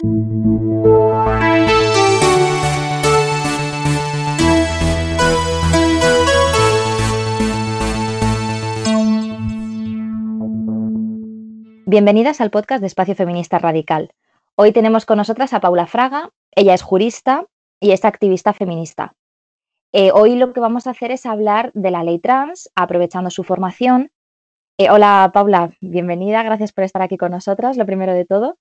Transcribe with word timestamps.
Bienvenidas 0.00 1.20
al 12.40 12.50
podcast 12.50 12.80
de 12.80 12.86
Espacio 12.86 13.16
Feminista 13.16 13.58
Radical. 13.58 14.12
Hoy 14.54 14.70
tenemos 14.70 15.04
con 15.04 15.18
nosotras 15.18 15.52
a 15.52 15.58
Paula 15.58 15.88
Fraga, 15.88 16.30
ella 16.52 16.74
es 16.74 16.82
jurista 16.82 17.46
y 17.80 17.90
es 17.90 18.04
activista 18.04 18.52
feminista. 18.52 19.14
Eh, 19.92 20.12
hoy 20.12 20.36
lo 20.36 20.52
que 20.52 20.60
vamos 20.60 20.86
a 20.86 20.90
hacer 20.90 21.10
es 21.10 21.26
hablar 21.26 21.72
de 21.74 21.90
la 21.90 22.04
ley 22.04 22.20
trans, 22.20 22.70
aprovechando 22.76 23.30
su 23.30 23.42
formación. 23.42 24.12
Eh, 24.78 24.90
hola 24.90 25.32
Paula, 25.34 25.72
bienvenida, 25.80 26.44
gracias 26.44 26.72
por 26.72 26.84
estar 26.84 27.02
aquí 27.02 27.16
con 27.16 27.32
nosotras, 27.32 27.76
lo 27.76 27.84
primero 27.84 28.12
de 28.12 28.24
todo. 28.24 28.58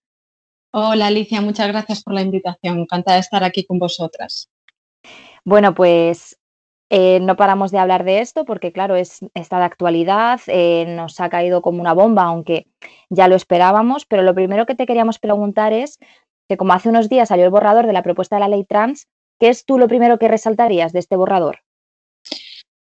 Hola 0.72 1.08
Alicia, 1.08 1.42
muchas 1.42 1.68
gracias 1.68 2.04
por 2.04 2.14
la 2.14 2.22
invitación, 2.22 2.80
encantada 2.80 3.16
de 3.16 3.22
estar 3.22 3.44
aquí 3.44 3.66
con 3.66 3.80
vosotras. 3.80 4.50
Bueno, 5.46 5.74
pues 5.74 6.38
eh, 6.90 7.20
no 7.22 7.38
paramos 7.38 7.72
de 7.72 7.80
hablar 7.80 8.04
de 8.04 8.20
esto 8.20 8.44
porque, 8.44 8.74
claro, 8.74 8.96
es, 8.96 9.20
está 9.34 9.60
de 9.60 9.66
actualidad, 9.66 10.42
eh, 10.48 10.86
nos 10.88 11.20
ha 11.22 11.30
caído 11.30 11.62
como 11.62 11.82
una 11.82 11.94
bomba, 11.94 12.24
aunque 12.24 12.68
ya 13.10 13.30
lo 13.30 13.36
esperábamos, 13.36 14.06
pero 14.06 14.24
lo 14.24 14.36
primero 14.36 14.66
que 14.66 14.76
te 14.76 14.86
queríamos 14.86 15.20
preguntar 15.20 15.72
es 15.72 16.00
que 16.50 16.58
como 16.58 16.74
hace 16.74 16.90
unos 16.90 17.08
días 17.08 17.30
salió 17.30 17.46
el 17.46 17.52
borrador 17.52 17.88
de 17.88 17.94
la 17.94 18.04
propuesta 18.04 18.36
de 18.36 18.42
la 18.42 18.50
ley 18.50 18.66
trans, 18.66 19.08
¿qué 19.40 19.50
es 19.50 19.66
tú 19.66 19.78
lo 19.78 19.88
primero 19.88 20.20
que 20.20 20.28
resaltarías 20.28 20.92
de 20.92 21.00
este 21.00 21.16
borrador? 21.16 21.60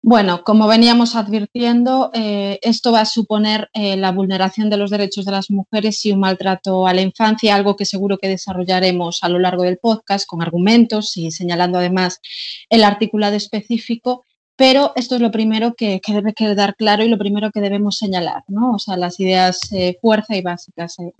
Bueno, 0.06 0.44
como 0.44 0.66
veníamos 0.66 1.16
advirtiendo, 1.16 2.10
eh, 2.12 2.58
esto 2.60 2.92
va 2.92 3.00
a 3.00 3.06
suponer 3.06 3.70
la 3.72 4.12
vulneración 4.12 4.68
de 4.68 4.76
los 4.76 4.90
derechos 4.90 5.24
de 5.24 5.32
las 5.32 5.50
mujeres 5.50 6.04
y 6.04 6.12
un 6.12 6.20
maltrato 6.20 6.86
a 6.86 6.92
la 6.92 7.00
infancia, 7.00 7.54
algo 7.54 7.74
que 7.74 7.86
seguro 7.86 8.18
que 8.18 8.28
desarrollaremos 8.28 9.24
a 9.24 9.30
lo 9.30 9.38
largo 9.38 9.62
del 9.62 9.78
podcast 9.78 10.26
con 10.26 10.42
argumentos 10.42 11.16
y 11.16 11.30
señalando 11.30 11.78
además 11.78 12.20
el 12.68 12.84
articulado 12.84 13.34
específico 13.34 14.26
pero 14.56 14.92
esto 14.96 15.16
es 15.16 15.20
lo 15.20 15.30
primero 15.30 15.74
que, 15.74 16.00
debe 16.06 16.32
quedar 16.32 16.76
claro 16.76 17.04
y 17.04 17.08
lo 17.08 17.18
primero 17.18 17.50
que 17.50 17.60
debemos 17.60 17.98
señalar, 17.98 18.44
¿no? 18.48 18.74
O 18.74 18.78
sea, 18.78 18.96
las 18.96 19.18
ideas 19.18 19.60
eh, 19.72 19.98
fuerza 20.00 20.36
y 20.36 20.42
básicas, 20.42 20.96
eh, 21.00 21.12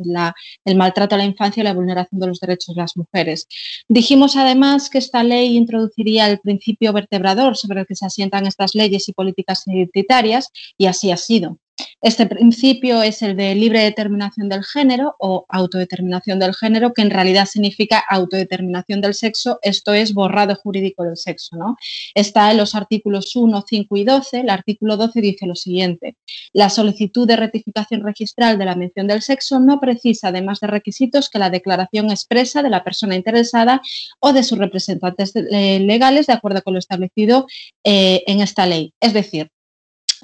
el 0.64 0.76
maltrato 0.76 1.14
a 1.14 1.18
la 1.18 1.24
infancia 1.24 1.60
y 1.60 1.64
la 1.64 1.74
vulneración 1.74 2.20
de 2.20 2.26
los 2.28 2.40
derechos 2.40 2.74
de 2.74 2.82
las 2.82 2.96
mujeres. 2.96 3.48
Dijimos 3.88 4.36
además 4.36 4.88
que 4.90 4.98
esta 4.98 5.22
ley 5.24 5.56
introduciría 5.56 6.28
el 6.28 6.38
principio 6.38 6.92
vertebrador 6.92 7.56
sobre 7.56 7.80
el 7.80 7.86
que 7.86 7.96
se 7.96 8.06
asientan 8.06 8.46
estas 8.46 8.74
leyes 8.74 9.08
y 9.08 9.12
políticas 9.12 9.66
identitarias 9.66 10.50
y 10.78 10.86
así 10.86 11.10
ha 11.10 11.16
sido. 11.16 11.58
Este 12.04 12.26
principio 12.26 13.00
es 13.02 13.22
el 13.22 13.34
de 13.34 13.54
libre 13.54 13.80
determinación 13.80 14.50
del 14.50 14.62
género 14.62 15.16
o 15.18 15.46
autodeterminación 15.48 16.38
del 16.38 16.54
género, 16.54 16.92
que 16.92 17.00
en 17.00 17.08
realidad 17.08 17.46
significa 17.46 17.98
autodeterminación 17.98 19.00
del 19.00 19.14
sexo, 19.14 19.58
esto 19.62 19.94
es 19.94 20.12
borrado 20.12 20.54
jurídico 20.54 21.02
del 21.02 21.16
sexo. 21.16 21.56
¿no? 21.56 21.78
Está 22.14 22.50
en 22.50 22.58
los 22.58 22.74
artículos 22.74 23.34
1, 23.34 23.64
5 23.66 23.96
y 23.96 24.04
12. 24.04 24.40
El 24.40 24.50
artículo 24.50 24.98
12 24.98 25.18
dice 25.22 25.46
lo 25.46 25.54
siguiente, 25.54 26.18
la 26.52 26.68
solicitud 26.68 27.26
de 27.26 27.36
rectificación 27.36 28.02
registral 28.02 28.58
de 28.58 28.66
la 28.66 28.76
mención 28.76 29.06
del 29.06 29.22
sexo 29.22 29.58
no 29.58 29.80
precisa, 29.80 30.28
además 30.28 30.60
de 30.60 30.66
requisitos, 30.66 31.30
que 31.30 31.38
la 31.38 31.48
declaración 31.48 32.10
expresa 32.10 32.62
de 32.62 32.68
la 32.68 32.84
persona 32.84 33.16
interesada 33.16 33.80
o 34.20 34.34
de 34.34 34.42
sus 34.42 34.58
representantes 34.58 35.32
eh, 35.34 35.80
legales 35.80 36.26
de 36.26 36.34
acuerdo 36.34 36.60
con 36.60 36.74
lo 36.74 36.80
establecido 36.80 37.46
eh, 37.82 38.24
en 38.26 38.42
esta 38.42 38.66
ley. 38.66 38.92
Es 39.00 39.14
decir, 39.14 39.48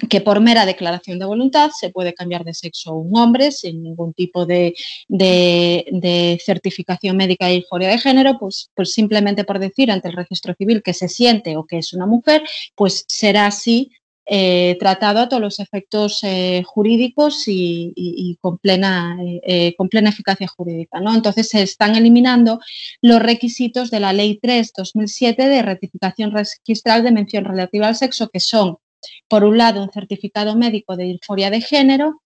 que 0.09 0.21
por 0.21 0.39
mera 0.39 0.65
declaración 0.65 1.19
de 1.19 1.25
voluntad 1.25 1.71
se 1.77 1.89
puede 1.89 2.13
cambiar 2.13 2.43
de 2.43 2.53
sexo 2.53 2.93
un 2.93 3.17
hombre 3.17 3.51
sin 3.51 3.83
ningún 3.83 4.13
tipo 4.13 4.45
de, 4.45 4.73
certificación 6.43 7.17
médica 7.17 7.51
y 7.51 7.57
euforia 7.57 7.89
de 7.89 7.99
género, 7.99 8.37
pues, 8.39 8.69
pues 8.75 8.91
simplemente 8.93 9.43
por 9.43 9.59
decir 9.59 9.91
ante 9.91 10.09
el 10.09 10.15
registro 10.15 10.53
civil 10.55 10.81
que 10.83 10.93
se 10.93 11.09
siente 11.09 11.57
o 11.57 11.65
que 11.65 11.77
es 11.79 11.93
una 11.93 12.05
mujer, 12.05 12.43
pues 12.75 13.05
será 13.07 13.47
así 13.47 13.91
eh, 14.27 14.77
tratado 14.79 15.19
a 15.19 15.27
todos 15.27 15.41
los 15.41 15.59
efectos 15.59 16.19
eh, 16.23 16.63
jurídicos 16.65 17.43
y, 17.47 18.37
con, 18.39 18.59
plena, 18.59 19.17
eh, 19.21 19.75
con 19.75 19.89
plena 19.89 20.09
eficacia 20.09 20.47
jurídica. 20.47 20.99
¿no? 21.01 21.13
Entonces 21.13 21.49
se 21.49 21.61
están 21.63 21.95
eliminando 21.95 22.59
los 23.01 23.21
requisitos 23.21 23.91
de 23.91 23.99
la 23.99 24.13
Ley 24.13 24.39
3-2007 24.41 25.35
de 25.35 25.61
rectificación 25.63 26.31
registral 26.31 27.03
de 27.03 27.11
mención 27.11 27.45
relativa 27.45 27.87
al 27.87 27.95
sexo, 27.95 28.29
que 28.29 28.39
son 28.39 28.77
por 29.27 29.43
un 29.43 29.57
lado, 29.57 29.83
un 29.83 29.91
certificado 29.91 30.55
médico 30.55 30.95
de 30.95 31.05
disforia 31.05 31.49
de 31.49 31.61
género 31.61 32.21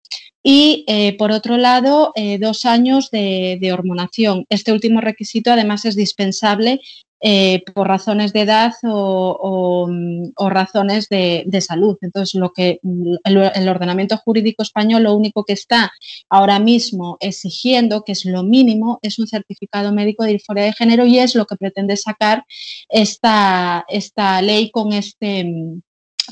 y, 0.48 0.86
eh, 0.88 1.18
por 1.18 1.32
otro 1.32 1.58
lado, 1.58 2.12
eh, 2.14 2.38
dos 2.38 2.66
años 2.66 3.10
de, 3.10 3.72
hormonación. 3.74 4.46
Este 4.50 4.72
último 4.72 5.02
requisito, 5.02 5.52
además, 5.52 5.86
es 5.86 5.96
dispensable 5.96 6.82
eh, 7.20 7.64
por 7.74 7.88
razones 7.88 8.32
de 8.32 8.42
edad 8.42 8.74
o, 8.84 9.90
razones 10.38 11.10
de, 11.10 11.62
salud. 11.62 11.98
Entonces, 12.02 12.36
lo 12.40 12.52
que 12.54 12.80
el, 13.24 13.68
ordenamiento 13.68 14.18
jurídico 14.18 14.62
español 14.62 15.02
lo 15.02 15.16
único 15.16 15.46
que 15.46 15.54
está 15.54 15.92
ahora 16.30 16.60
mismo 16.60 17.18
exigiendo, 17.22 18.04
que 18.04 18.12
es 18.12 18.24
lo 18.26 18.44
mínimo, 18.44 19.00
es 19.02 19.18
un 19.18 19.26
certificado 19.26 19.92
médico 19.94 20.26
de 20.26 20.34
disforia 20.34 20.66
de 20.66 20.74
género 20.74 21.08
y 21.08 21.18
es 21.18 21.34
lo 21.34 21.48
que 21.48 21.56
pretende 21.56 21.98
sacar 21.98 22.46
esta, 22.90 23.84
esta 23.88 24.44
ley 24.44 24.70
con 24.70 24.94
este 24.94 25.82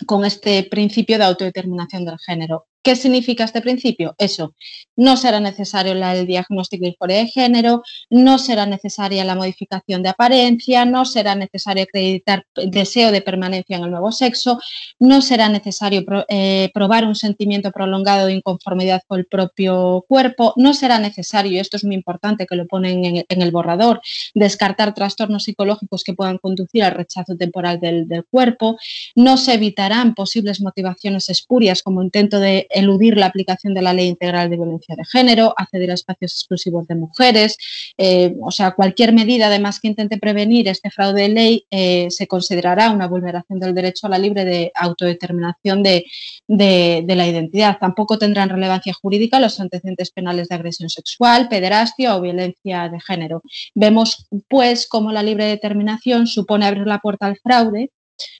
con 0.06 0.26
este 0.26 0.64
principio 0.64 1.18
de 1.18 1.26
autodeterminación 1.26 2.06
del 2.06 2.20
género. 2.20 2.68
¿Qué 2.84 2.98
significa 2.98 3.46
este 3.46 3.62
principio? 3.62 4.14
Eso, 4.18 4.54
no 4.98 5.16
será 5.16 5.40
necesario 5.40 5.94
el 5.94 6.28
diagnóstico 6.28 6.84
de 6.84 6.92
disforia 6.92 7.18
de 7.18 7.28
género, 7.28 7.82
no 8.10 8.38
será 8.38 8.66
necesaria 8.66 9.24
la 9.24 9.36
modificación 9.36 10.04
de 10.04 10.10
apariencia, 10.10 10.84
no 10.84 11.06
será 11.06 11.34
necesario 11.36 11.84
acreditar 11.84 12.46
deseo 12.56 13.14
de 13.14 13.22
permanencia 13.22 13.78
en 13.78 13.86
el 13.86 13.92
nuevo 13.92 14.12
sexo, 14.12 14.60
no 15.00 15.22
será 15.22 15.48
necesario 15.48 16.04
eh, 16.28 16.70
probar 16.74 17.06
un 17.06 17.16
sentimiento 17.16 17.72
prolongado 17.72 18.28
de 18.28 18.34
inconformidad 18.34 19.02
con 19.08 19.20
el 19.20 19.28
propio 19.28 20.04
cuerpo, 20.08 20.54
no 20.58 20.74
será 20.74 21.00
necesario, 21.00 21.54
y 21.54 21.60
esto 21.60 21.78
es 21.78 21.86
muy 21.86 21.96
importante 21.96 22.46
que 22.46 22.56
lo 22.58 22.68
ponen 22.68 23.24
en, 23.28 23.42
el 23.42 23.52
borrador, 23.52 24.02
descartar 24.34 24.94
trastornos 24.94 25.44
psicológicos 25.44 26.04
que 26.04 26.14
puedan 26.14 26.38
conducir 26.38 26.84
al 26.84 26.92
rechazo 26.92 27.38
temporal 27.38 27.80
del, 27.80 28.10
del 28.10 28.26
cuerpo, 28.26 28.78
no 29.16 29.38
se 29.38 29.54
evitarán 29.54 30.16
posibles 30.16 30.62
motivaciones 30.62 31.30
espurias 31.30 31.82
como 31.82 32.04
intento 32.04 32.40
de 32.40 32.68
eludir 32.74 33.18
la 33.18 33.28
aplicación 33.28 33.74
de 33.74 33.82
la 33.82 33.94
Ley 33.94 34.08
Integral 34.08 34.50
de 34.50 34.58
Violencia 34.58 34.96
de 34.96 35.06
Género, 35.06 35.54
acceder 35.58 35.92
a 35.92 35.94
espacios 35.94 36.34
exclusivos 36.34 36.88
de 36.88 36.96
mujeres, 36.96 37.58
eh, 37.98 38.36
o 38.42 38.52
sea, 38.52 38.72
cualquier 38.72 39.14
medida 39.14 39.48
además 39.48 39.80
que 39.80 39.88
intente 39.88 40.18
prevenir 40.18 40.68
este 40.68 40.90
fraude 40.90 41.24
de 41.24 41.30
ley 41.30 41.66
eh, 41.72 42.08
se 42.10 42.28
considerará 42.28 42.92
una 42.92 43.08
vulneración 43.08 43.60
del 43.60 43.74
derecho 43.74 44.08
a 44.08 44.10
la 44.10 44.18
libre 44.18 44.46
de 44.46 44.72
autodeterminación 44.76 45.84
de, 45.84 46.06
la 46.48 47.28
identidad. 47.28 47.78
Tampoco 47.80 48.18
tendrán 48.18 48.50
relevancia 48.50 48.94
jurídica 48.94 49.40
los 49.40 49.60
antecedentes 49.60 50.12
penales 50.12 50.48
de 50.48 50.56
agresión 50.56 50.90
sexual, 50.90 51.48
pederastia 51.50 52.16
o 52.16 52.22
violencia 52.22 52.90
de 52.90 53.00
género. 53.00 53.42
Vemos, 53.76 54.28
pues, 54.50 54.88
cómo 54.88 55.12
la 55.12 55.24
libre 55.24 55.46
determinación 55.46 56.28
supone 56.28 56.66
abrir 56.66 56.88
la 56.88 57.00
puerta 57.00 57.28
al 57.28 57.38
fraude 57.38 57.92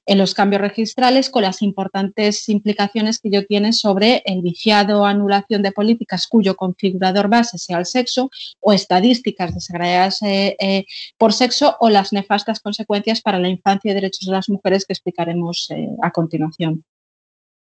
en 0.06 0.18
los 0.18 0.34
cambios 0.34 0.62
registrales 0.62 1.30
con 1.30 1.44
las 1.44 1.62
importantes 1.62 2.48
implicaciones 2.50 3.20
que 3.20 3.30
ello 3.30 3.46
tiene 3.46 3.74
sobre 3.74 4.22
el 4.26 4.42
viciado 4.42 5.02
o 5.02 5.06
anulación 5.06 5.62
de 5.62 5.72
políticas 5.72 6.28
cuyo 6.28 6.56
configurador 6.56 7.30
base 7.30 7.58
sea 7.58 7.80
el 7.80 7.86
sexo 7.86 8.30
o 8.60 8.74
estadísticas 8.74 9.54
desagregadas 9.54 10.22
eh, 10.22 10.56
eh, 10.60 10.86
por 11.18 11.34
sexo 11.34 11.78
o 11.80 11.90
las 11.90 12.14
nefastas 12.14 12.60
consecuencias 12.60 13.22
para 13.22 13.40
la 13.40 13.50
infancia 13.50 13.92
y 13.92 13.94
derechos 13.94 14.28
de 14.28 14.34
las 14.34 14.50
mujeres 14.50 14.86
que 14.86 14.94
explicaremos 14.94 15.70
eh, 15.72 15.90
a 16.02 16.12
continuación. 16.12 16.84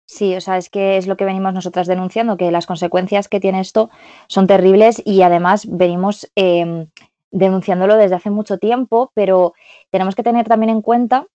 Sí, 0.06 0.34
o 0.34 0.41
sea, 0.41 0.56
es 0.56 0.70
que 0.70 0.97
es 0.97 1.06
lo 1.06 1.19
que 1.19 1.26
venimos 1.26 1.53
nosotras 1.53 1.86
denunciando, 1.86 2.38
que 2.38 2.50
las 2.50 2.65
consecuencias 2.65 3.28
que 3.28 3.41
tiene 3.41 3.60
esto 3.60 3.91
son 4.26 4.47
terribles 4.47 5.03
y 5.04 5.20
además 5.20 5.66
venimos 5.69 6.30
em, 6.34 6.86
denunciándolo 7.30 7.97
desde 7.97 8.16
hace 8.16 8.30
mucho 8.30 8.56
tiempo, 8.56 9.12
pero 9.15 9.53
tenemos 9.91 10.15
que 10.15 10.22
tener 10.22 10.48
también 10.48 10.71
en 10.71 10.80
cuenta 10.80 11.27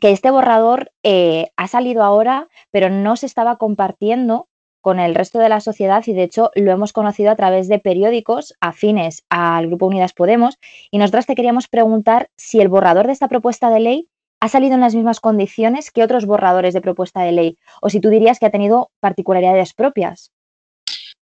que 0.00 0.10
este 0.10 0.30
borrador 0.30 0.92
eh, 1.02 1.50
ha 1.56 1.68
salido 1.68 2.02
ahora, 2.02 2.48
pero 2.70 2.90
no 2.90 3.16
se 3.16 3.26
estaba 3.26 3.56
compartiendo 3.56 4.48
con 4.80 4.98
el 4.98 5.14
resto 5.14 5.38
de 5.38 5.48
la 5.48 5.60
sociedad 5.60 6.02
y 6.06 6.14
de 6.14 6.22
hecho 6.22 6.50
lo 6.54 6.72
hemos 6.72 6.92
conocido 6.92 7.30
a 7.30 7.36
través 7.36 7.68
de 7.68 7.78
periódicos 7.78 8.54
afines 8.60 9.24
al 9.28 9.66
Grupo 9.66 9.86
Unidas 9.86 10.14
Podemos 10.14 10.58
y 10.90 10.98
nosotras 10.98 11.26
te 11.26 11.34
queríamos 11.34 11.68
preguntar 11.68 12.30
si 12.36 12.60
el 12.60 12.68
borrador 12.68 13.06
de 13.06 13.12
esta 13.12 13.28
propuesta 13.28 13.70
de 13.70 13.80
ley 13.80 14.08
ha 14.40 14.48
salido 14.48 14.74
en 14.74 14.80
las 14.80 14.94
mismas 14.94 15.20
condiciones 15.20 15.90
que 15.90 16.02
otros 16.02 16.24
borradores 16.24 16.72
de 16.72 16.80
propuesta 16.80 17.20
de 17.20 17.32
ley 17.32 17.58
o 17.82 17.90
si 17.90 18.00
tú 18.00 18.08
dirías 18.08 18.38
que 18.38 18.46
ha 18.46 18.50
tenido 18.50 18.90
particularidades 19.00 19.74
propias. 19.74 20.32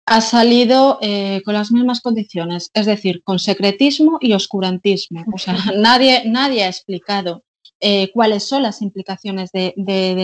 Ha 0.07 0.21
salido 0.21 0.99
eh, 1.03 1.43
con 1.45 1.55
las 1.55 1.73
mismas 1.73 2.01
condiciones, 2.01 2.71
es 2.73 2.87
decir, 2.87 3.23
con 3.25 3.39
secretismo 3.39 4.19
y 4.21 4.33
oscurantismo. 4.33 5.25
O 5.35 5.39
sea, 5.39 5.55
nadie, 5.77 6.23
nadie 6.27 6.63
ha 6.63 6.69
explicado 6.69 7.43
eh, 7.81 8.11
cuáles 8.13 8.43
son 8.43 8.65
las 8.65 8.83
implicaciones 8.83 9.53
de, 9.53 9.73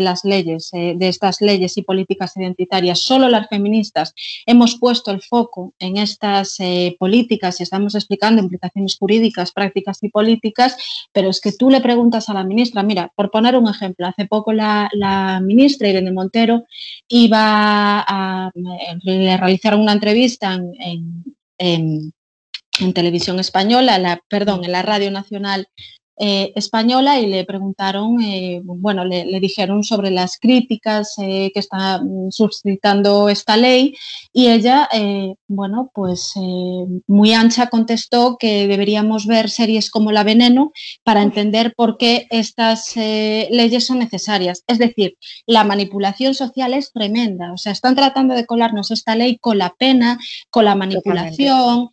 las 0.01 0.25
leyes, 0.25 0.71
eh, 0.73 0.95
de 0.97 1.09
estas 1.09 1.41
leyes 1.41 1.77
y 1.77 1.83
políticas 1.83 2.37
identitarias. 2.37 2.99
Solo 3.01 3.29
las 3.29 3.49
feministas 3.49 4.13
hemos 4.45 4.77
puesto 4.77 5.13
el 5.13 5.23
foco 5.23 5.73
en 5.79 5.97
estas 5.97 6.57
eh, 6.59 6.97
políticas 6.99 7.61
y 7.61 7.63
estamos 7.63 7.95
explicando 7.95 8.43
implicaciones 8.43 8.97
jurídicas, 8.99 9.53
prácticas 9.53 10.03
y 10.03 10.09
políticas, 10.09 10.77
pero 11.13 11.31
es 11.31 11.41
que 11.41 11.53
tú 11.53 11.71
le 11.71 11.81
preguntas 11.81 12.29
a 12.29 12.35
la 12.35 12.43
ministra, 12.43 12.83
mira, 12.83 13.13
por 13.15 13.31
poner 13.31 13.57
un 13.57 13.69
ejemplo, 13.69 14.09
hace 14.09 14.27
poco 14.27 14.53
la, 14.53 14.91
ministra 15.45 15.89
Irene 15.89 16.11
Montero 16.11 16.65
iba 17.09 18.05
a, 18.07 18.51
realizar 19.05 19.77
una 19.77 19.93
entrevista 19.93 20.59
en, 21.59 22.13
televisión 22.93 23.39
española, 23.39 23.99
la, 23.99 24.21
perdón, 24.29 24.65
en 24.65 24.73
la 24.73 24.83
Radio 24.83 25.11
Nacional 25.13 25.69
eh, 26.17 26.53
española 26.55 27.19
y 27.19 27.27
le 27.27 27.45
preguntaron, 27.45 28.23
eh, 28.23 28.61
bueno, 28.63 29.05
le, 29.05 29.25
dijeron 29.41 29.83
sobre 29.83 30.13
las 30.13 30.39
críticas 30.39 31.15
eh, 31.19 31.51
que 31.53 31.59
está 31.59 31.99
mm, 31.99 32.31
suscitando 32.31 33.29
esta 33.29 33.57
ley. 33.57 33.97
Y 34.33 34.49
ella, 34.49 34.89
bueno, 35.47 35.91
pues 35.95 36.33
muy 37.07 37.33
ancha 37.33 37.69
contestó 37.69 38.37
que 38.39 38.67
deberíamos 38.67 39.27
ver 39.27 39.49
series 39.49 39.91
como 39.91 40.11
La 40.11 40.25
Veneno 40.25 40.73
para 41.05 41.23
entender 41.23 41.73
por 41.77 41.99
qué 41.99 42.27
estas 42.31 42.97
leyes 42.97 43.87
son 43.87 44.01
necesarias. 44.01 44.65
Es 44.67 44.79
decir, 44.79 45.17
la 45.47 45.63
manipulación 45.63 46.35
social 46.35 46.75
es 46.75 46.93
tremenda, 46.93 47.53
o 47.53 47.57
sea, 47.57 47.71
están 47.71 47.95
tratando 47.95 48.35
de 48.35 48.47
colarnos 48.47 48.91
esta 48.91 49.15
ley 49.15 49.39
con 49.39 49.59
la 49.59 49.73
pena, 49.79 50.19
con 50.51 50.65
la 50.65 50.75
manipulación, 50.75 51.91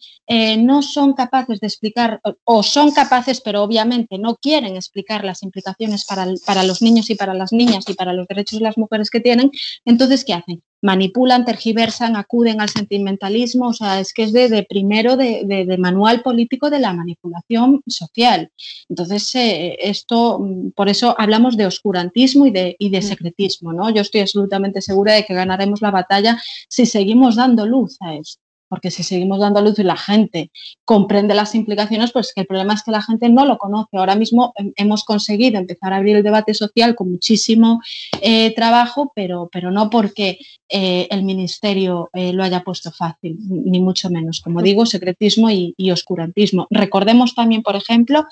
no 0.58 0.82
son 0.82 1.14
capaces 1.14 1.60
de 1.60 1.68
explicar, 1.68 2.22
o 2.44 2.64
son 2.64 2.92
capaces, 2.92 3.40
pero 3.42 3.62
obviamente 3.62 4.11
no 4.18 4.36
quieren 4.36 4.76
explicar 4.76 5.24
las 5.24 5.44
implicaciones 5.44 6.06
para, 6.06 6.26
los 6.64 6.82
niños 6.82 7.10
y 7.10 7.16
para 7.16 7.34
las 7.34 7.52
niñas 7.52 7.86
y 7.88 7.94
para 7.94 8.14
los 8.14 8.28
derechos 8.28 8.60
de 8.60 8.66
las 8.66 8.78
mujeres 8.78 9.10
que 9.10 9.20
tienen, 9.20 9.52
entonces, 9.86 10.26
¿qué 10.26 10.34
hacen? 10.34 10.62
Manipulan, 10.82 11.46
tergiversan, 11.46 12.16
acuden 12.16 12.60
al 12.60 12.70
sentimentalismo, 12.70 13.68
o 13.68 13.74
sea, 13.74 14.00
es 14.00 14.14
que 14.14 14.24
es 14.24 14.34
de, 14.34 14.66
primero 14.68 15.16
de, 15.16 15.78
manual 15.78 16.22
político 16.24 16.70
de 16.70 16.80
la 16.80 16.94
manipulación 16.94 17.82
social. 17.88 18.52
Entonces, 18.90 19.36
eh, 19.36 19.78
esto, 19.80 20.40
mm, 20.40 20.72
por 20.72 20.90
eso 20.90 21.16
hablamos 21.18 21.58
de 21.58 21.68
oscurantismo 21.68 22.48
y 22.48 22.52
de, 22.52 22.76
y 22.80 22.90
de 22.90 23.02
secretismo, 23.02 23.74
¿no? 23.74 23.90
Yo 23.90 24.02
estoy 24.02 24.22
absolutamente 24.22 24.82
segura 24.82 25.14
de 25.14 25.26
que 25.26 25.34
ganaremos 25.34 25.82
la 25.82 25.92
batalla 25.92 26.42
si 26.68 26.86
seguimos 26.86 27.36
dando 27.36 27.66
luz 27.66 27.98
a 28.02 28.16
esto 28.16 28.42
porque 28.72 28.90
si 28.90 29.04
seguimos 29.04 29.42
dando 29.42 29.60
luz 29.62 29.78
y 29.80 29.84
la 29.84 29.98
gente 29.98 30.50
comprende 30.86 31.36
las 31.36 31.56
implicaciones, 31.56 32.14
pues 32.14 32.32
que 32.34 32.40
el 32.40 32.48
problema 32.48 32.74
es 32.74 32.84
que 32.84 32.92
la 32.92 33.02
gente 33.02 33.28
no 33.28 33.46
lo 33.46 33.58
conoce. 33.58 33.98
Ahora 33.98 34.16
mismo 34.16 34.54
hemos 34.78 35.04
conseguido 35.04 35.60
empezar 35.60 35.92
a 35.92 35.98
abrir 35.98 36.16
el 36.16 36.24
debate 36.24 36.54
social 36.54 36.96
con 36.96 37.12
muchísimo 37.12 37.82
eh, 38.22 38.56
trabajo, 38.56 39.12
pero, 39.14 39.50
pero 39.52 39.72
no 39.72 39.90
porque 39.90 40.40
eh, 40.70 41.06
el 41.12 41.24
Ministerio 41.24 42.10
eh, 42.14 42.32
lo 42.32 42.46
haya 42.46 42.64
puesto 42.64 42.92
fácil, 42.92 43.36
ni 43.50 43.82
mucho 43.82 44.10
menos. 44.10 44.40
Como 44.40 44.62
digo, 44.62 44.86
secretismo 44.86 45.50
y, 45.52 45.74
y 45.76 45.92
oscurantismo. 45.92 46.68
Recordemos 46.70 47.36
también, 47.36 47.64
por 47.64 47.76
ejemplo, 47.76 48.24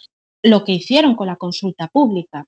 lo 0.42 0.64
que 0.64 0.72
hicieron 0.72 1.18
con 1.18 1.28
la 1.28 1.36
consulta 1.36 1.90
pública 1.90 2.46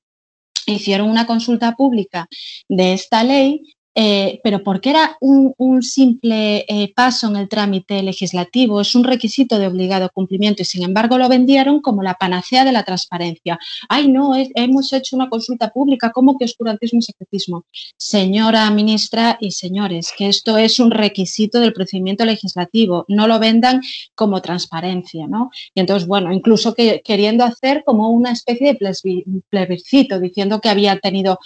hicieron 0.65 1.09
una 1.09 1.25
consulta 1.25 1.75
pública 1.75 2.29
de 2.69 2.93
esta 2.93 3.25
ley 3.25 3.63
eh, 3.93 4.39
pero 4.43 4.63
porque 4.63 4.89
era 4.89 5.17
un, 5.19 5.51
simple 5.81 6.65
eh, 6.67 6.93
paso 6.95 7.27
en 7.27 7.35
el 7.35 7.49
trámite 7.49 8.03
legislativo, 8.03 8.81
es 8.81 8.95
un 8.95 9.03
requisito 9.03 9.57
de 9.57 9.67
obligado 9.67 10.09
cumplimiento 10.13 10.61
y 10.61 10.65
sin 10.65 10.83
embargo 10.83 11.17
lo 11.17 11.27
vendieron 11.27 11.81
como 11.81 12.03
la 12.03 12.15
panacea 12.15 12.63
de 12.63 12.71
la 12.71 12.83
transparencia. 12.83 13.59
Ay, 13.89 14.07
no, 14.07 14.33
hemos 14.55 14.93
hecho 14.93 15.15
una 15.15 15.29
consulta 15.29 15.69
pública, 15.69 16.11
¿cómo 16.11 16.37
que 16.37 16.45
oscurantismo 16.45 16.99
y 16.99 17.03
secretismo? 17.03 17.65
Señora 17.97 18.69
ministra 18.71 19.37
y 19.39 19.51
señores, 19.51 20.13
que 20.17 20.27
esto 20.27 20.57
es 20.57 20.79
un 20.79 20.91
requisito 20.91 21.59
del 21.59 21.73
procedimiento 21.73 22.25
legislativo, 22.25 23.05
no 23.07 23.27
lo 23.27 23.39
vendan 23.39 23.81
como 24.15 24.41
transparencia, 24.41 25.27
¿no? 25.27 25.51
Y 25.73 25.79
entonces, 25.79 26.07
bueno, 26.07 26.31
incluso 26.31 26.73
que, 26.73 27.01
queriendo 27.03 27.43
hacer 27.43 27.83
como 27.85 28.09
una 28.09 28.31
especie 28.31 28.73
de 28.73 29.41
plebiscito, 29.49 30.19
diciendo 30.19 30.61
que, 30.61 30.69
había 30.69 30.99
tenido, 30.99 31.39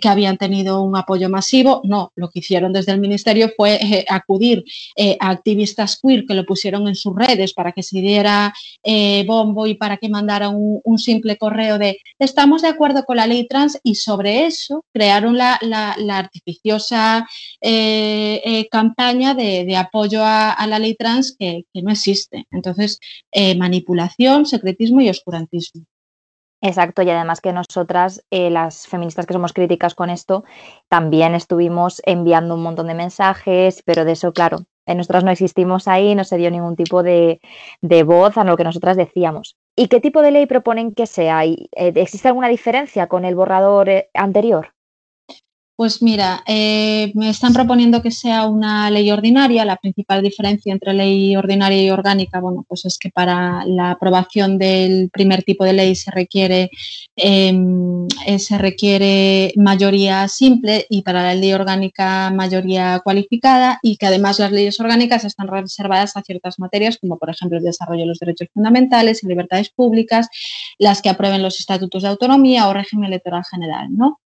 que 0.00 0.08
habían 0.08 0.38
tenido 0.38 0.82
un 0.82 0.96
apoyo 0.96 1.28
masivo, 1.28 1.81
no, 1.84 2.12
lo 2.16 2.28
que 2.30 2.40
hicieron 2.40 2.72
desde 2.72 2.92
el 2.92 3.00
Ministerio 3.00 3.50
fue 3.56 3.74
eh, 3.74 4.04
acudir 4.08 4.64
eh, 4.96 5.16
a 5.20 5.30
activistas 5.30 5.98
queer 6.00 6.24
que 6.26 6.34
lo 6.34 6.44
pusieron 6.44 6.88
en 6.88 6.94
sus 6.94 7.14
redes 7.14 7.52
para 7.52 7.72
que 7.72 7.82
se 7.82 8.00
diera 8.00 8.52
eh, 8.82 9.24
bombo 9.26 9.66
y 9.66 9.74
para 9.74 9.96
que 9.96 10.08
mandaran 10.08 10.54
un, 10.56 10.98
simple 10.98 11.36
correo 11.36 11.78
de 11.78 11.98
estamos 12.18 12.62
de 12.62 12.68
acuerdo 12.68 13.04
con 13.04 13.16
la 13.16 13.26
ley 13.26 13.48
trans 13.48 13.78
y 13.82 13.96
sobre 13.96 14.46
eso 14.46 14.84
crearon 14.92 15.36
la, 15.36 15.58
artificiosa 16.10 17.26
campaña 18.70 19.34
de, 19.34 19.76
apoyo 19.76 20.20
a, 20.22 20.64
la 20.66 20.78
ley 20.78 20.94
trans 20.94 21.34
que 21.38 21.64
no 21.74 21.90
existe. 21.90 22.46
Entonces, 22.52 23.00
manipulación, 23.56 24.46
secretismo 24.46 25.00
y 25.00 25.08
oscurantismo. 25.08 25.86
Exacto, 26.64 27.02
y 27.02 27.10
además 27.10 27.40
que 27.40 27.52
nosotras, 27.52 28.24
eh, 28.30 28.48
las 28.48 28.86
feministas 28.86 29.26
que 29.26 29.34
somos 29.34 29.52
críticas 29.52 29.96
con 29.96 30.10
esto, 30.10 30.44
también 30.88 31.34
estuvimos 31.34 32.00
enviando 32.06 32.54
un 32.54 32.62
montón 32.62 32.86
de 32.86 32.94
mensajes, 32.94 33.82
pero 33.84 34.04
de 34.04 34.12
eso, 34.12 34.32
claro, 34.32 34.58
en 34.86 34.98
nosotras 34.98 35.24
no 35.24 35.32
existimos 35.32 35.88
ahí, 35.88 36.14
no 36.14 36.22
se 36.22 36.36
dio 36.36 36.52
ningún 36.52 36.76
tipo 36.76 37.02
de, 37.02 37.40
voz 38.04 38.38
a 38.38 38.44
lo 38.44 38.56
que 38.56 38.62
nosotras 38.62 38.96
decíamos. 38.96 39.56
¿Y 39.76 39.88
qué 39.88 40.00
tipo 40.00 40.22
de 40.22 40.30
ley 40.30 40.46
proponen 40.46 40.94
que 40.94 41.06
sea? 41.06 41.44
Eh, 41.44 41.68
¿Existe 41.72 42.28
alguna 42.28 42.48
diferencia 42.48 43.08
con 43.08 43.24
el 43.24 43.34
borrador 43.34 43.88
eh, 43.88 44.08
anterior? 44.14 44.72
Pues 45.82 46.00
mira, 46.00 46.44
eh, 46.46 47.10
me 47.16 47.28
están 47.28 47.52
proponiendo 47.52 48.02
que 48.02 48.12
sea 48.12 48.46
una 48.46 48.88
ley 48.88 49.10
ordinaria. 49.10 49.64
La 49.64 49.74
principal 49.74 50.22
diferencia 50.22 50.72
entre 50.72 50.94
ley 50.94 51.34
ordinaria 51.34 51.82
y 51.82 51.90
orgánica, 51.90 52.38
bueno, 52.38 52.64
pues 52.68 52.84
es 52.84 52.98
que 52.98 53.10
para 53.10 53.64
la 53.66 53.90
aprobación 53.90 54.58
del 54.58 55.10
primer 55.12 55.42
tipo 55.42 55.64
de 55.64 55.72
ley 55.72 55.96
se 55.96 56.12
requiere, 56.12 56.70
em, 57.16 58.06
eh, 58.24 58.38
se 58.38 58.58
requiere 58.58 59.52
mayoría 59.56 60.28
simple 60.28 60.86
y 60.88 61.02
para 61.02 61.24
la 61.24 61.34
ley 61.34 61.52
orgánica 61.52 62.30
mayoría 62.30 63.00
cualificada 63.02 63.80
y 63.82 63.96
que 63.96 64.06
además 64.06 64.38
las 64.38 64.52
leyes 64.52 64.78
orgánicas 64.78 65.24
están 65.24 65.48
reservadas 65.48 66.16
a 66.16 66.22
ciertas 66.22 66.60
materias 66.60 66.96
como 67.00 67.18
por 67.18 67.30
ejemplo 67.30 67.58
el 67.58 67.64
desarrollo 67.64 68.02
de 68.02 68.06
los 68.06 68.20
derechos 68.20 68.46
fundamentales 68.54 69.24
y 69.24 69.26
libertades 69.26 69.70
públicas, 69.70 70.28
las 70.78 71.02
que 71.02 71.08
aprueben 71.08 71.42
los 71.42 71.58
estatutos 71.58 72.04
de 72.04 72.10
autonomía 72.10 72.68
o 72.68 72.72
régimen 72.72 73.06
electoral 73.06 73.42
general, 73.50 73.88
¿no? 73.90 74.21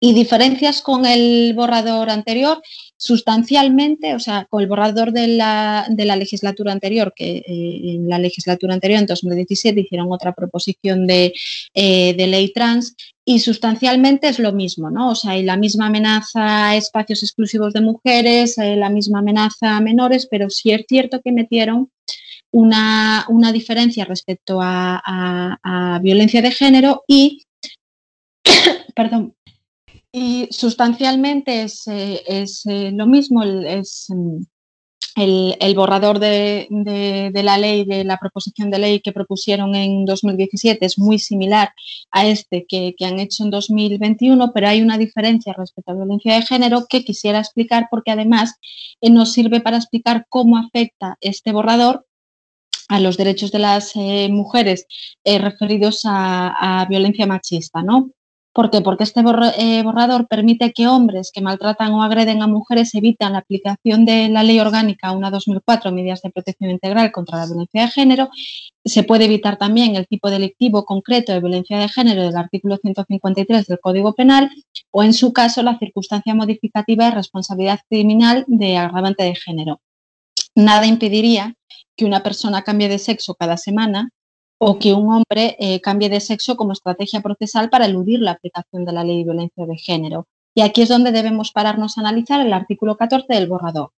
Y 0.00 0.14
diferencias 0.14 0.80
con 0.80 1.06
el 1.06 1.52
borrador 1.54 2.10
anterior, 2.10 2.62
sustancialmente, 2.96 4.14
o 4.14 4.20
sea, 4.20 4.46
con 4.48 4.60
el 4.60 4.68
borrador 4.68 5.12
de 5.12 5.28
la, 5.28 5.86
legislatura 5.88 6.72
anterior, 6.72 7.12
que 7.14 7.38
eh, 7.38 7.44
en 7.46 8.08
la 8.08 8.18
legislatura 8.18 8.74
anterior, 8.74 9.00
en 9.00 9.06
2017, 9.06 9.80
hicieron 9.80 10.12
otra 10.12 10.32
proposición 10.32 11.06
de, 11.06 11.32
eh, 11.74 12.14
ley 12.16 12.52
trans 12.52 12.94
y 13.24 13.40
sustancialmente 13.40 14.28
es 14.28 14.38
lo 14.38 14.52
mismo, 14.52 14.90
¿no? 14.90 15.10
O 15.10 15.14
sea, 15.14 15.32
hay 15.32 15.42
la 15.42 15.56
misma 15.56 15.86
amenaza 15.86 16.70
a 16.70 16.76
espacios 16.76 17.22
exclusivos 17.22 17.72
de 17.72 17.80
mujeres, 17.80 18.56
la 18.56 18.88
misma 18.88 19.18
amenaza 19.18 19.76
a 19.76 19.80
menores, 19.80 20.26
pero 20.30 20.48
sí 20.48 20.70
es 20.70 20.84
cierto 20.88 21.20
que 21.22 21.32
metieron 21.32 21.90
una, 22.52 23.26
diferencia 23.52 24.04
respecto 24.04 24.60
a 24.62 26.00
violencia 26.02 26.40
de 26.40 26.50
género 26.52 27.02
y, 27.06 27.42
perdón, 28.94 29.34
y 30.12 30.48
sustancialmente 30.50 31.62
es, 31.62 31.86
eh, 31.86 32.22
eh, 32.26 32.90
lo 32.92 33.06
mismo, 33.06 33.42
es 33.42 34.06
mm, 34.08 34.42
el, 35.16 35.74
borrador 35.74 36.18
de, 36.18 36.68
la 37.34 37.58
ley, 37.58 37.84
de 37.84 38.04
la 38.04 38.18
proposición 38.18 38.70
de 38.70 38.78
ley 38.78 39.00
que 39.00 39.12
propusieron 39.12 39.74
en 39.74 40.04
2017 40.04 40.84
es 40.86 40.98
muy 40.98 41.18
similar 41.18 41.72
a 42.10 42.26
este 42.26 42.64
que, 42.68 42.94
han 43.00 43.18
hecho 43.18 43.44
en 43.44 43.50
2021, 43.50 44.52
pero 44.54 44.68
hay 44.68 44.80
una 44.80 44.96
diferencia 44.96 45.52
respecto 45.52 45.92
a 45.92 45.96
violencia 45.96 46.34
de 46.34 46.42
género 46.42 46.86
que 46.88 47.04
quisiera 47.04 47.40
explicar 47.40 47.88
porque 47.90 48.12
además 48.12 48.54
eh, 49.00 49.10
nos 49.10 49.32
sirve 49.32 49.60
para 49.60 49.76
explicar 49.76 50.26
cómo 50.28 50.56
afecta 50.56 51.16
este 51.20 51.52
borrador 51.52 52.06
a 52.88 53.00
los 53.00 53.18
derechos 53.18 53.52
de 53.52 53.58
las 53.58 53.94
mujeres 54.30 54.86
referidos 55.22 56.02
a, 56.06 56.80
a, 56.80 56.86
violencia 56.86 57.26
machista, 57.26 57.82
¿no? 57.82 58.12
¿Por 58.58 58.72
qué? 58.72 58.80
Porque 58.80 59.04
este 59.04 59.20
eh, 59.20 59.82
borrador 59.84 60.26
permite 60.26 60.72
que 60.72 60.88
hombres 60.88 61.30
que 61.32 61.40
maltratan 61.40 61.92
o 61.92 62.02
agreden 62.02 62.42
a 62.42 62.48
mujeres 62.48 62.92
evitan 62.96 63.34
la 63.34 63.38
aplicación 63.38 64.04
de 64.04 64.28
la 64.30 64.42
Ley 64.42 64.58
Orgánica 64.58 65.12
1-2004, 65.12 65.92
medidas 65.92 66.22
de 66.22 66.30
protección 66.30 66.72
integral 66.72 67.12
contra 67.12 67.38
la 67.38 67.46
violencia 67.46 67.82
de 67.82 67.88
género. 67.88 68.30
Se 68.84 69.04
puede 69.04 69.26
evitar 69.26 69.58
también 69.58 69.94
el 69.94 70.08
tipo 70.08 70.28
delictivo 70.28 70.84
concreto 70.84 71.32
de 71.32 71.38
violencia 71.38 71.78
de 71.78 71.88
género 71.88 72.22
del 72.24 72.36
artículo 72.36 72.78
153 72.78 73.64
del 73.64 73.78
Código 73.78 74.12
Penal 74.14 74.50
o, 74.90 75.04
en 75.04 75.14
su 75.14 75.32
caso, 75.32 75.62
la 75.62 75.78
circunstancia 75.78 76.34
modificativa 76.34 77.04
de 77.04 77.10
responsabilidad 77.12 77.78
criminal 77.88 78.42
de 78.48 78.76
agravante 78.76 79.22
de 79.22 79.36
género. 79.36 79.80
Nada 80.56 80.84
impediría 80.84 81.54
que 81.96 82.04
una 82.04 82.24
persona 82.24 82.62
cambie 82.62 82.88
de 82.88 82.98
sexo 82.98 83.36
cada 83.36 83.56
semana 83.56 84.10
o 84.58 84.78
que 84.78 84.92
un 84.92 85.12
hombre 85.12 85.56
eh, 85.58 85.80
cambie 85.80 86.08
de 86.08 86.20
sexo 86.20 86.56
como 86.56 86.72
estrategia 86.72 87.20
procesal 87.20 87.70
para 87.70 87.86
eludir 87.86 88.20
la 88.20 88.32
aplicación 88.32 88.84
de 88.84 88.92
la 88.92 89.04
ley 89.04 89.18
de 89.18 89.24
violencia 89.24 89.66
de 89.66 89.76
género. 89.76 90.26
Y 90.54 90.62
aquí 90.62 90.82
es 90.82 90.88
donde 90.88 91.12
debemos 91.12 91.52
pararnos 91.52 91.96
a 91.96 92.00
analizar 92.00 92.44
el 92.44 92.52
artículo 92.52 92.96
14 92.96 93.32
del 93.32 93.46
borrador, 93.46 93.92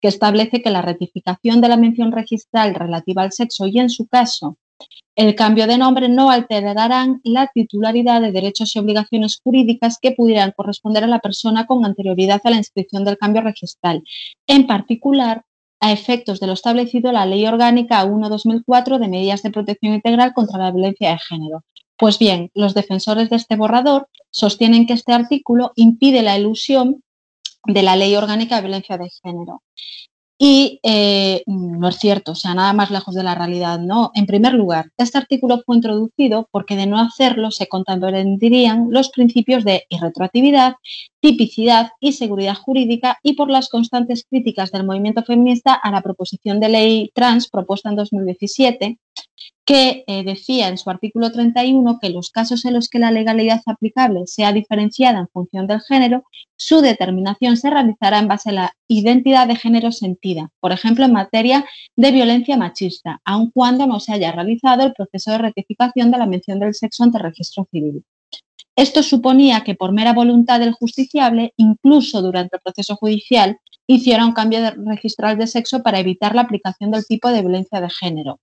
que 0.00 0.08
establece 0.08 0.62
que 0.62 0.70
la 0.70 0.82
rectificación 0.82 1.60
de 1.60 1.68
la 1.68 1.78
mención 1.78 2.12
registral 2.12 2.74
relativa 2.74 3.22
al 3.22 3.32
sexo 3.32 3.66
y, 3.66 3.78
en 3.78 3.88
su 3.88 4.06
caso, 4.06 4.58
el 5.14 5.34
cambio 5.34 5.66
de 5.66 5.78
nombre 5.78 6.08
no 6.08 6.30
alterarán 6.30 7.20
la 7.24 7.50
titularidad 7.52 8.20
de 8.20 8.32
derechos 8.32 8.74
y 8.74 8.78
obligaciones 8.78 9.40
jurídicas 9.42 9.98
que 10.00 10.12
pudieran 10.12 10.52
corresponder 10.56 11.04
a 11.04 11.06
la 11.06 11.20
persona 11.20 11.66
con 11.66 11.84
anterioridad 11.84 12.40
a 12.44 12.50
la 12.50 12.56
inscripción 12.56 13.04
del 13.04 13.18
cambio 13.18 13.42
registral, 13.42 14.02
en 14.46 14.66
particular 14.66 15.44
a 15.82 15.90
efectos 15.90 16.38
de 16.38 16.46
lo 16.46 16.52
establecido 16.52 17.10
la 17.10 17.26
Ley 17.26 17.44
Orgánica 17.44 18.06
1-2004 18.06 18.98
de 18.98 19.08
Medidas 19.08 19.42
de 19.42 19.50
Protección 19.50 19.94
Integral 19.94 20.32
contra 20.32 20.58
la 20.58 20.70
Violencia 20.70 21.10
de 21.10 21.18
Género. 21.18 21.64
Pues 21.96 22.20
bien, 22.20 22.50
los 22.54 22.72
defensores 22.72 23.28
de 23.30 23.36
este 23.36 23.56
borrador 23.56 24.08
sostienen 24.30 24.86
que 24.86 24.92
este 24.92 25.12
artículo 25.12 25.72
impide 25.74 26.22
la 26.22 26.38
ilusión 26.38 27.02
de 27.66 27.82
la 27.82 27.96
Ley 27.96 28.14
Orgánica 28.14 28.56
de 28.56 28.62
Violencia 28.62 28.96
de 28.96 29.10
Género. 29.10 29.62
Y 30.44 30.80
eh, 30.82 31.44
no 31.46 31.88
es 31.88 31.98
cierto, 32.00 32.32
o 32.32 32.34
sea, 32.34 32.52
nada 32.52 32.72
más 32.72 32.90
lejos 32.90 33.14
de 33.14 33.22
la 33.22 33.36
realidad, 33.36 33.78
¿no? 33.78 34.10
En 34.16 34.26
primer 34.26 34.54
lugar, 34.54 34.86
este 34.96 35.16
artículo 35.16 35.62
fue 35.64 35.76
introducido 35.76 36.48
porque 36.50 36.74
de 36.74 36.88
no 36.88 36.98
hacerlo 36.98 37.52
se 37.52 37.68
contravendirían 37.68 38.88
los 38.90 39.10
principios 39.10 39.62
de 39.62 39.84
irretroactividad, 39.88 40.74
tipicidad 41.20 41.90
y 42.00 42.14
seguridad 42.14 42.56
jurídica 42.56 43.20
y 43.22 43.34
por 43.34 43.50
las 43.50 43.68
constantes 43.68 44.26
críticas 44.28 44.72
del 44.72 44.84
movimiento 44.84 45.22
feminista 45.22 45.74
a 45.74 45.92
la 45.92 46.02
proposición 46.02 46.58
de 46.58 46.70
ley 46.70 47.12
trans 47.14 47.48
propuesta 47.48 47.90
en 47.90 47.94
2017 47.94 48.98
que 49.64 50.02
eh, 50.06 50.24
decía 50.24 50.68
en 50.68 50.76
su 50.76 50.90
artículo 50.90 51.30
31 51.30 51.98
que 52.00 52.10
los 52.10 52.30
casos 52.30 52.64
en 52.64 52.74
los 52.74 52.88
que 52.88 52.98
la 52.98 53.12
legalidad 53.12 53.62
aplicable 53.66 54.26
sea 54.26 54.52
diferenciada 54.52 55.20
en 55.20 55.28
función 55.28 55.66
del 55.66 55.80
género, 55.80 56.24
su 56.56 56.80
determinación 56.80 57.56
se 57.56 57.70
realizará 57.70 58.18
en 58.18 58.28
base 58.28 58.50
a 58.50 58.52
la 58.52 58.76
identidad 58.88 59.46
de 59.46 59.56
género 59.56 59.92
sentida, 59.92 60.50
por 60.60 60.72
ejemplo, 60.72 61.04
en 61.04 61.12
materia 61.12 61.64
de 61.96 62.10
violencia 62.10 62.56
machista, 62.56 63.20
aun 63.24 63.50
cuando 63.52 63.86
no 63.86 64.00
se 64.00 64.12
haya 64.12 64.32
realizado 64.32 64.84
el 64.84 64.94
proceso 64.94 65.30
de 65.30 65.38
rectificación 65.38 66.10
de 66.10 66.18
la 66.18 66.26
mención 66.26 66.58
del 66.58 66.74
sexo 66.74 67.04
ante 67.04 67.18
el 67.18 67.24
registro 67.24 67.66
civil. 67.70 68.04
Esto 68.74 69.02
suponía 69.02 69.62
que 69.62 69.74
por 69.74 69.92
mera 69.92 70.12
voluntad 70.12 70.58
del 70.58 70.72
justiciable, 70.72 71.52
incluso 71.56 72.22
durante 72.22 72.56
el 72.56 72.62
proceso 72.62 72.96
judicial, 72.96 73.58
hiciera 73.86 74.24
un 74.24 74.32
cambio 74.32 74.62
de 74.62 74.70
registral 74.70 75.36
de 75.38 75.46
sexo 75.46 75.82
para 75.82 76.00
evitar 76.00 76.34
la 76.34 76.42
aplicación 76.42 76.90
del 76.90 77.04
tipo 77.04 77.28
de 77.28 77.42
violencia 77.42 77.80
de 77.80 77.90
género 77.90 78.40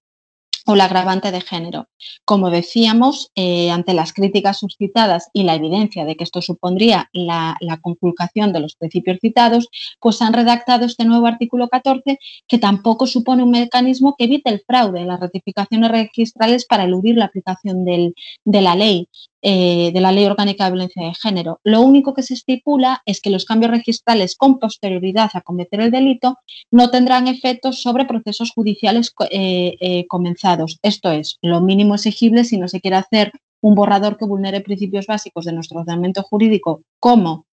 o 0.65 0.75
la 0.75 0.85
agravante 0.85 1.31
de 1.31 1.41
género. 1.41 1.87
Como 2.25 2.49
decíamos, 2.49 3.31
eh, 3.35 3.71
ante 3.71 3.93
las 3.93 4.13
críticas 4.13 4.59
suscitadas 4.59 5.29
y 5.33 5.43
la 5.43 5.55
evidencia 5.55 6.05
de 6.05 6.15
que 6.15 6.23
esto 6.23 6.41
supondría 6.41 7.09
la, 7.13 7.57
conculcación 7.81 8.51
de 8.51 8.59
los 8.59 8.75
principios 8.75 9.19
citados, 9.21 9.67
pues 9.99 10.21
han 10.21 10.33
redactado 10.33 10.85
este 10.85 11.05
nuevo 11.05 11.27
artículo 11.27 11.69
14 11.69 12.19
que 12.47 12.57
tampoco 12.57 13.07
supone 13.07 13.43
un 13.43 13.51
mecanismo 13.51 14.15
que 14.17 14.25
evite 14.25 14.49
el 14.49 14.61
fraude 14.65 15.01
en 15.01 15.07
las 15.07 15.19
rectificaciones 15.19 15.91
registrales 15.91 16.65
para 16.65 16.83
eludir 16.83 17.15
la 17.15 17.25
aplicación 17.25 17.85
de 17.85 18.61
la 18.61 18.75
ley. 18.75 19.07
Eh, 19.41 19.91
de 19.93 20.01
la 20.01 20.11
Ley 20.11 20.25
Orgánica 20.25 20.65
de 20.65 20.71
Violencia 20.71 21.01
de 21.01 21.13
Género. 21.13 21.61
Lo 21.63 21.79
único 21.79 22.13
que 22.13 22.23
se 22.23 22.33
estipula 22.33 23.01
es 23.05 23.21
que 23.21 23.29
los 23.29 23.45
cambios 23.45 23.71
registrales 23.71 24.35
con 24.35 24.59
posterioridad 24.59 25.29
a 25.33 25.39
cometer 25.39 25.79
el 25.79 25.91
delito 25.91 26.39
no 26.71 26.91
tendrán 26.91 27.29
efectos 27.29 27.81
sobre 27.81 28.03
procesos 28.03 28.51
judiciales 28.51 29.13
eh, 29.31 29.77
eh, 29.79 30.05
comenzados. 30.07 30.77
Esto 30.81 31.11
es, 31.11 31.37
lo 31.41 31.61
mínimo 31.61 31.95
exigible 31.95 32.43
si 32.43 32.57
no 32.57 32.67
se 32.67 32.81
quiere 32.81 32.97
hacer 32.97 33.31
un 33.61 33.75
borrador 33.75 34.17
que 34.17 34.25
vulnere 34.25 34.59
principios 34.59 35.07
básicos 35.07 35.45
de 35.45 35.53
nuestro 35.53 35.79
ordenamiento 35.79 36.21
jurídico 36.23 36.81
como 36.99 37.45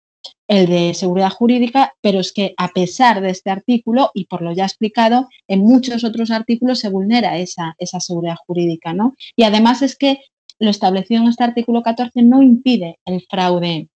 el 0.49 0.67
de 0.67 0.93
seguridad 0.95 1.31
jurídica, 1.31 1.95
pero 2.01 2.19
es 2.19 2.33
que 2.33 2.55
a 2.57 2.69
pesar 2.69 3.21
de 3.21 3.31
este 3.31 3.51
artículo, 3.51 4.11
y 4.13 4.27
por 4.27 4.43
lo 4.43 4.53
ya 4.53 4.65
explicado, 4.65 5.29
en 5.47 5.61
muchos 5.61 6.03
otros 6.03 6.33
artículos 6.33 6.81
se 6.81 6.89
vulnera 6.89 7.39
esa, 7.39 7.77
esa 7.79 8.01
seguridad 8.01 8.37
jurídica, 8.45 8.93
¿no? 8.93 9.15
Y 9.37 9.45
además 9.45 9.83
es 9.83 9.97
que 9.97 10.19
lo 10.59 10.71
establecido 10.71 11.23
en 11.23 11.29
este 11.29 11.45
artículo 11.45 11.83
14 11.83 12.23
no 12.23 12.43
impide 12.43 12.99
el 13.05 13.23
fraude 13.29 13.89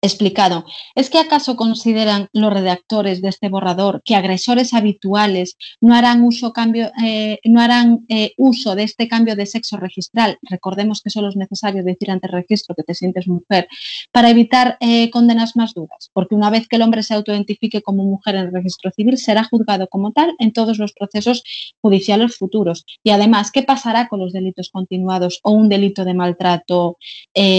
explicado. 0.00 0.64
¿Es 0.94 1.10
que 1.10 1.18
acaso 1.18 1.56
consideran 1.56 2.28
los 2.32 2.52
redactores 2.52 3.20
de 3.20 3.28
este 3.28 3.48
borrador 3.48 4.00
que 4.04 4.14
agresores 4.14 4.72
habituales 4.72 5.56
no 5.80 5.94
harán 5.94 6.22
uso, 6.22 6.52
cambio, 6.52 6.92
eh, 7.04 7.40
no 7.44 7.60
harán, 7.60 8.04
eh, 8.08 8.32
uso 8.36 8.76
de 8.76 8.84
este 8.84 9.08
cambio 9.08 9.34
de 9.34 9.46
sexo 9.46 9.76
registral? 9.76 10.38
Recordemos 10.42 11.02
que 11.02 11.10
solo 11.10 11.28
es 11.28 11.36
necesario 11.36 11.82
decir 11.82 12.10
ante 12.10 12.28
el 12.28 12.34
registro 12.34 12.76
que 12.76 12.84
te 12.84 12.94
sientes 12.94 13.26
mujer 13.26 13.68
para 14.12 14.30
evitar 14.30 14.76
eh, 14.80 15.10
condenas 15.10 15.56
más 15.56 15.74
duras, 15.74 16.10
porque 16.12 16.36
una 16.36 16.50
vez 16.50 16.68
que 16.68 16.76
el 16.76 16.82
hombre 16.82 17.02
se 17.02 17.14
autoidentifique 17.14 17.82
como 17.82 18.04
mujer 18.04 18.36
en 18.36 18.46
el 18.46 18.52
registro 18.52 18.92
civil, 18.92 19.18
será 19.18 19.42
juzgado 19.42 19.88
como 19.88 20.12
tal 20.12 20.34
en 20.38 20.52
todos 20.52 20.78
los 20.78 20.92
procesos 20.92 21.42
judiciales 21.80 22.36
futuros. 22.36 22.84
Y 23.02 23.10
además, 23.10 23.50
¿qué 23.50 23.64
pasará 23.64 24.08
con 24.08 24.20
los 24.20 24.32
delitos 24.32 24.70
continuados 24.70 25.40
o 25.42 25.50
un 25.50 25.68
delito 25.68 26.04
de 26.04 26.14
maltrato 26.14 26.98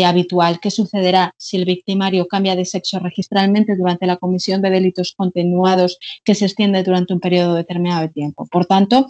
habitual? 0.05 0.59
¿Qué 0.59 0.71
sucederá 0.71 1.33
si 1.37 1.57
el 1.57 1.65
victimario 1.65 2.28
cambia 2.29 2.55
de 2.55 2.63
sexo 2.63 2.99
registralmente 2.99 3.75
durante 3.75 4.05
la 4.07 4.15
comisión 4.15 4.61
de 4.61 4.69
delitos 4.69 5.13
continuados 5.17 5.97
que 6.23 6.35
se 6.35 6.45
extiende 6.45 6.83
durante 6.83 7.13
un 7.13 7.19
periodo 7.19 7.55
determinado 7.55 8.03
de 8.03 8.09
tiempo. 8.09 8.45
Por 8.45 8.65
tanto, 8.65 9.07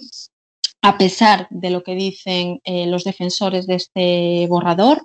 a 0.81 0.97
pesar 0.97 1.47
de 1.51 1.69
lo 1.69 1.83
que 1.83 1.93
dicen 1.93 2.61
eh, 2.63 2.87
los 2.87 3.03
defensores 3.03 3.67
de 3.67 3.75
este 3.75 4.47
borrador, 4.47 5.03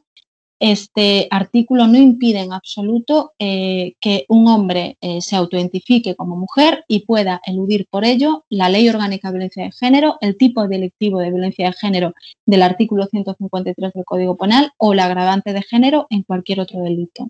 este 0.60 1.26
artículo 1.30 1.86
no 1.86 1.98
impide 1.98 2.40
en 2.40 2.52
absoluto 2.52 3.32
eh, 3.38 3.94
que 4.00 4.24
un 4.28 4.48
hombre 4.48 4.96
eh, 5.00 5.20
se 5.20 5.36
autoidentifique 5.36 6.14
como 6.14 6.36
mujer 6.36 6.84
y 6.88 7.00
pueda 7.00 7.40
eludir 7.44 7.86
por 7.90 8.04
ello 8.04 8.44
la 8.48 8.68
Ley 8.68 8.88
Orgánica 8.88 9.28
de 9.28 9.32
Violencia 9.34 9.64
de 9.64 9.72
Género, 9.72 10.16
el 10.20 10.36
tipo 10.36 10.66
delictivo 10.68 11.18
de 11.18 11.30
violencia 11.30 11.66
de 11.66 11.72
género 11.72 12.14
del 12.46 12.62
artículo 12.62 13.06
153 13.06 13.92
del 13.92 14.04
Código 14.04 14.36
Penal 14.36 14.70
o 14.78 14.94
la 14.94 15.06
agravante 15.06 15.52
de 15.52 15.62
género 15.62 16.06
en 16.08 16.22
cualquier 16.22 16.60
otro 16.60 16.80
delito. 16.80 17.28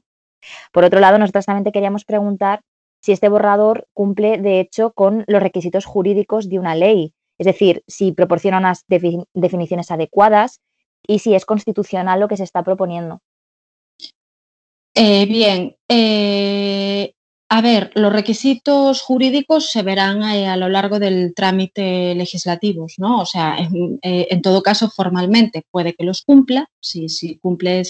Por 0.73 0.85
otro 0.85 1.01
lado, 1.01 1.19
nosotros 1.19 1.47
también 1.47 1.65
te 1.65 1.73
queríamos 1.73 2.05
preguntar 2.05 2.61
si 3.01 3.13
este 3.13 3.29
borrador 3.29 3.87
cumple, 3.93 4.39
de 4.39 4.61
hecho, 4.61 4.93
con 4.93 5.25
los 5.27 5.43
requisitos 5.43 5.85
jurídicos 5.85 6.49
de 6.49 6.59
una 6.59 6.75
ley, 6.75 7.13
es 7.39 7.47
decir, 7.47 7.83
si 7.87 8.13
proporciona 8.13 8.59
unas 8.59 8.85
definiciones 8.89 9.91
adecuadas 9.91 10.61
y 11.07 11.19
si 11.19 11.35
es 11.35 11.45
constitucional 11.45 12.21
lo 12.21 12.29
que 12.29 12.37
se 12.37 12.45
está 12.45 12.63
proponiendo. 12.63 13.21
Eh, 14.95 15.27
bien, 15.27 15.77
eh, 15.89 17.15
a 17.49 17.61
ver, 17.61 17.91
los 17.95 18.13
requisitos 18.13 19.03
jurídicos 19.03 19.71
se 19.71 19.83
verán 19.83 20.23
eh, 20.23 20.49
a 20.49 20.57
lo 20.57 20.69
largo 20.69 20.99
del 20.99 21.35
trámite 21.35 22.15
legislativo, 22.15 22.87
¿no? 22.99 23.21
O 23.21 23.27
sea, 23.27 23.57
en, 23.59 23.99
en, 24.03 24.43
todo 24.43 24.63
caso, 24.63 24.89
formalmente 24.91 25.65
puede 25.71 25.95
que 25.95 26.05
los 26.05 26.23
cumpla, 26.23 26.69
si, 26.85 27.39
cumple 27.39 27.83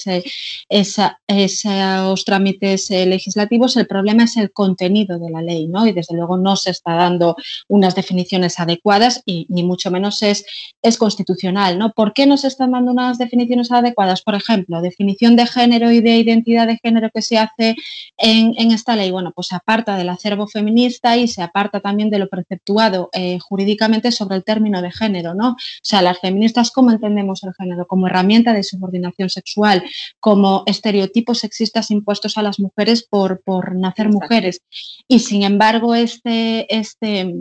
esos 0.69 2.25
trámites 2.25 2.91
eh, 2.91 3.07
legislativos, 3.07 3.77
el 3.77 3.87
problema 3.87 4.25
es 4.25 4.37
el 4.37 4.53
contenido 4.53 5.19
de 5.19 5.31
la 5.31 5.43
ley, 5.43 5.67
¿no? 5.69 5.87
Y 5.87 5.93
desde 5.93 6.15
luego 6.15 6.37
no 6.37 6.57
se 6.57 6.71
está 6.71 6.95
dando 6.95 7.37
unas 7.69 7.95
definiciones 7.95 8.59
adecuadas 8.61 9.23
y 9.27 9.47
ni 9.49 9.63
mucho 9.63 9.91
menos 9.91 10.23
es, 10.23 10.45
es 10.83 10.97
constitucional, 10.99 11.79
¿no? 11.79 11.93
¿Por 11.93 12.13
qué 12.13 12.27
no 12.27 12.37
se 12.37 12.49
están 12.49 12.73
dando 12.73 12.93
unas 12.93 13.19
definiciones 13.19 13.71
adecuadas? 13.73 14.23
Por 14.23 14.35
ejemplo, 14.35 14.81
definición 14.81 15.37
de 15.37 15.47
género 15.47 15.91
y 15.91 16.01
de 16.01 16.17
identidad 16.19 16.67
de 16.67 16.79
género 16.83 17.11
que 17.13 17.23
se 17.23 17.39
hace 17.39 17.77
en, 18.17 18.55
esta 18.73 18.97
ley, 18.97 19.11
bueno, 19.11 19.33
pues 19.35 19.44
se 19.45 19.55
aparta 19.55 19.97
del 19.97 20.09
acervo 20.09 20.47
feminista 20.47 21.17
y 21.17 21.29
se 21.29 21.43
aparta 21.43 21.81
también 21.81 22.11
de 22.11 22.19
lo 22.19 22.29
preceptuado 22.29 23.11
eh, 23.13 23.39
jurídicamente 23.41 24.11
sobre 24.13 24.37
el 24.37 24.45
término 24.45 24.83
de 24.83 24.91
género, 24.91 25.35
¿no? 25.35 25.51
O 25.51 25.57
sea, 25.83 26.03
las 26.03 26.19
feministas, 26.19 26.71
¿cómo 26.71 26.91
entendemos 26.91 27.45
el 27.45 27.53
género? 27.55 27.87
Como 27.87 28.07
herramienta 28.07 28.53
de 28.53 28.63
su 28.63 28.79
coordinación 28.81 29.31
sexual, 29.31 29.85
como 30.21 30.65
estereotipos 30.67 31.39
sexistas 31.39 31.91
impuestos 31.91 32.37
a 32.37 32.43
las 32.43 32.59
mujeres 32.59 33.07
por, 33.09 33.43
por 33.43 33.77
nacer 33.77 34.09
mujeres. 34.09 34.61
Y 35.09 35.21
sin 35.21 35.43
embargo, 35.43 35.95
este, 35.95 36.75
este 36.75 37.33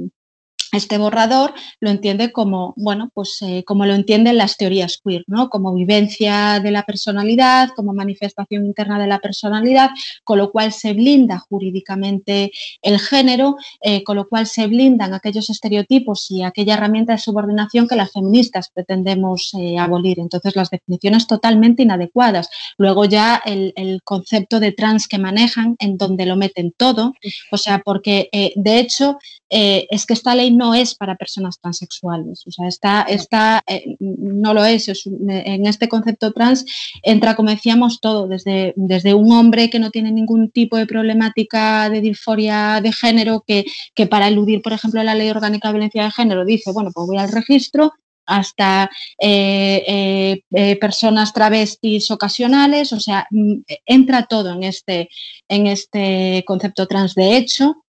este 0.74 0.98
borrador 0.98 1.54
lo 1.80 1.92
entiende 1.92 2.32
como, 2.32 2.74
bueno, 2.76 3.12
pues 3.14 3.38
eh, 3.42 3.64
como 3.64 3.86
lo 3.86 3.94
entienden 3.94 4.38
las 4.38 4.58
teorías 4.58 5.00
queer, 5.04 5.24
¿no? 5.28 5.50
Como 5.50 5.74
vivencia 5.74 6.60
de 6.62 6.72
la 6.72 6.84
personalidad, 6.84 7.70
como 7.76 7.94
manifestación 7.94 8.66
interna 8.66 9.00
de 9.00 9.08
la 9.08 9.20
personalidad, 9.20 9.92
con 10.24 10.40
lo 10.40 10.52
cual 10.52 10.74
se 10.74 10.94
blinda 10.94 11.38
jurídicamente 11.38 12.52
el 12.82 13.00
género, 13.00 13.58
eh, 13.82 14.04
con 14.04 14.16
lo 14.16 14.28
cual 14.28 14.48
se 14.48 14.66
blindan 14.66 15.14
aquellos 15.14 15.50
estereotipos 15.52 16.32
y 16.32 16.42
aquella 16.42 16.74
herramienta 16.74 17.14
de 17.14 17.20
subordinación 17.20 17.88
que 17.88 17.96
las 17.96 18.12
feministas 18.12 18.72
pretendemos 18.74 19.52
eh, 19.60 19.78
abolir. 19.78 20.20
Entonces, 20.20 20.56
las 20.56 20.72
definiciones 20.72 21.28
totalmente 21.28 21.84
inadecuadas. 21.84 22.50
Luego 22.80 23.06
ya 23.06 23.42
el, 23.46 23.74
el, 23.76 24.02
concepto 24.04 24.60
de 24.60 24.72
trans 24.72 25.08
que 25.08 25.20
manejan, 25.20 25.76
en 25.78 25.98
donde 25.98 26.26
lo 26.26 26.36
meten 26.36 26.74
todo, 26.76 27.14
o 27.52 27.58
sea, 27.58 27.84
porque 27.86 28.30
de 28.56 28.80
hecho 28.80 29.20
es 29.50 30.06
que 30.06 30.14
esta 30.14 30.34
ley 30.34 30.52
no 30.52 30.63
no 30.64 30.74
es 30.74 30.96
para 30.96 31.18
personas 31.18 31.60
transexuales. 31.60 32.48
O 32.48 32.52
sea, 32.52 32.68
está, 32.70 33.02
está, 33.02 33.62
eh, 33.68 33.98
no 34.00 34.54
lo 34.54 34.64
es, 34.64 34.88
En 34.88 35.66
este 35.68 35.90
concepto 35.90 36.32
trans 36.32 36.66
entra, 37.02 37.36
como 37.36 37.50
decíamos, 37.50 38.00
todo, 38.00 38.28
desde, 38.28 38.74
desde 38.78 39.14
un 39.14 39.30
hombre 39.34 39.70
que 39.70 39.80
no 39.80 39.92
tiene 39.92 40.12
ningún 40.12 40.52
tipo 40.52 40.78
de 40.78 40.88
problemática 40.88 41.90
de 41.90 42.00
disforia 42.00 42.80
de 42.82 42.94
género, 42.94 43.44
que, 43.46 43.66
que 43.94 44.08
para 44.08 44.30
eludir, 44.30 44.62
por 44.62 44.72
ejemplo, 44.72 45.04
la 45.04 45.16
ley 45.16 45.30
orgánica 45.30 45.68
de 45.68 45.74
violencia 45.74 46.06
de 46.06 46.12
género, 46.12 46.46
dice, 46.46 46.72
bueno, 46.72 46.92
pues 46.94 47.08
voy 47.08 47.18
al 47.18 47.32
registro, 47.32 47.92
hasta 48.26 48.90
eh, 49.20 49.84
eh, 49.88 50.42
eh, 50.52 50.76
personas 50.78 51.34
travestis 51.34 52.10
ocasionales, 52.12 52.94
o 52.94 53.00
sea, 53.00 53.28
mm, 53.32 53.62
entra 53.86 54.28
todo 54.28 54.54
en 54.54 54.64
este, 54.64 55.10
en 55.50 55.68
este 55.68 56.44
concepto 56.46 56.88
trans. 56.88 57.16
De 57.16 57.36
hecho, 57.36 57.83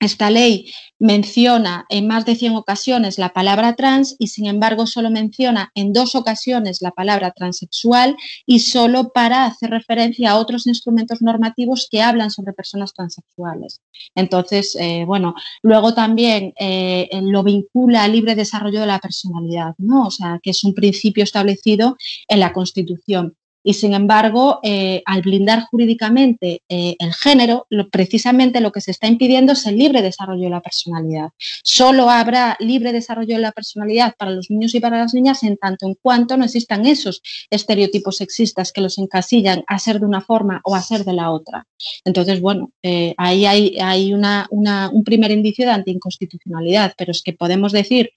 esta 0.00 0.30
ley 0.30 0.70
menciona 0.98 1.84
en 1.88 2.06
más 2.06 2.24
de 2.24 2.34
100 2.34 2.56
ocasiones 2.56 3.18
la 3.18 3.32
palabra 3.32 3.74
trans 3.74 4.16
y 4.18 4.28
sin 4.28 4.46
embargo 4.46 4.86
solo 4.86 5.10
menciona 5.10 5.70
en 5.74 5.92
dos 5.92 6.14
ocasiones 6.14 6.80
la 6.80 6.92
palabra 6.92 7.32
transexual 7.32 8.16
y 8.46 8.60
solo 8.60 9.10
para 9.12 9.44
hacer 9.44 9.70
referencia 9.70 10.30
a 10.30 10.38
otros 10.38 10.66
instrumentos 10.66 11.20
normativos 11.20 11.88
que 11.90 12.02
hablan 12.02 12.30
sobre 12.30 12.52
personas 12.52 12.92
transexuales. 12.94 13.80
Entonces, 14.14 14.76
eh, 14.80 15.04
bueno, 15.06 15.34
luego 15.62 15.94
también 15.94 16.52
eh, 16.58 17.08
lo 17.22 17.42
vincula 17.42 18.04
al 18.04 18.12
libre 18.12 18.34
desarrollo 18.34 18.80
de 18.80 18.86
la 18.86 18.98
personalidad, 18.98 19.74
¿no? 19.78 20.06
O 20.06 20.10
sea, 20.10 20.40
que 20.42 20.50
es 20.50 20.64
un 20.64 20.74
principio 20.74 21.24
establecido 21.24 21.96
en 22.28 22.40
la 22.40 22.52
Constitución. 22.52 23.36
Y 23.66 23.74
sin 23.74 23.94
embargo, 23.94 24.60
eh, 24.62 25.02
al 25.06 25.22
blindar 25.22 25.62
jurídicamente 25.62 26.60
eh, 26.68 26.96
el 26.98 27.14
género, 27.14 27.66
precisamente 27.90 28.60
lo 28.60 28.70
que 28.70 28.82
se 28.82 28.90
está 28.90 29.06
impidiendo 29.06 29.54
es 29.54 29.66
el 29.66 29.78
libre 29.78 30.02
desarrollo 30.02 30.44
de 30.44 30.50
la 30.50 30.60
personalidad. 30.60 31.30
Solo 31.62 32.10
habrá 32.10 32.56
libre 32.60 32.92
desarrollo 32.92 33.36
de 33.36 33.40
la 33.40 33.52
personalidad 33.52 34.14
para 34.18 34.32
los 34.32 34.50
niños 34.50 34.74
y 34.74 34.80
para 34.80 34.98
las 34.98 35.14
niñas 35.14 35.42
en 35.44 35.56
tanto 35.56 35.86
en 35.86 35.94
cuanto 35.94 36.36
no 36.36 36.44
existan 36.44 36.84
esos 36.84 37.22
estereotipos 37.48 38.18
sexistas 38.18 38.70
que 38.70 38.82
los 38.82 38.98
encasillan 38.98 39.64
a 39.66 39.78
ser 39.78 39.98
de 39.98 40.06
una 40.06 40.20
forma 40.20 40.60
o 40.64 40.74
a 40.74 40.82
ser 40.82 41.04
de 41.04 41.14
la 41.14 41.30
otra. 41.30 41.66
Entonces, 42.04 42.42
bueno, 42.42 42.70
eh, 42.82 43.14
ahí 43.16 43.46
hay, 43.46 44.12
un 44.12 45.04
primer 45.04 45.30
indicio 45.30 45.64
de 45.64 45.72
anticonstitucionalidad, 45.72 46.92
pero 46.98 47.12
es 47.12 47.22
que 47.22 47.32
podemos 47.32 47.72
decir 47.72 48.10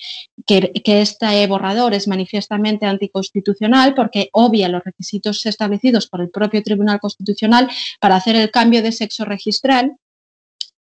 que, 0.46 0.74
que 0.84 1.02
este 1.02 1.48
borrador 1.48 1.94
es 1.94 2.08
manifiestamente 2.10 2.86
anticonstitucional 2.86 3.94
porque 3.96 4.30
obvia 4.34 4.68
los 4.68 4.84
requisitos 4.84 5.37
establecidos 5.46 6.08
por 6.08 6.22
el 6.22 6.30
propio 6.30 6.64
Tribunal 6.64 7.00
Constitucional 7.00 7.70
para 8.00 8.16
hacer 8.16 8.36
el 8.36 8.52
cambio 8.52 8.82
de 8.82 8.92
sexo 8.92 9.26
registral 9.26 9.98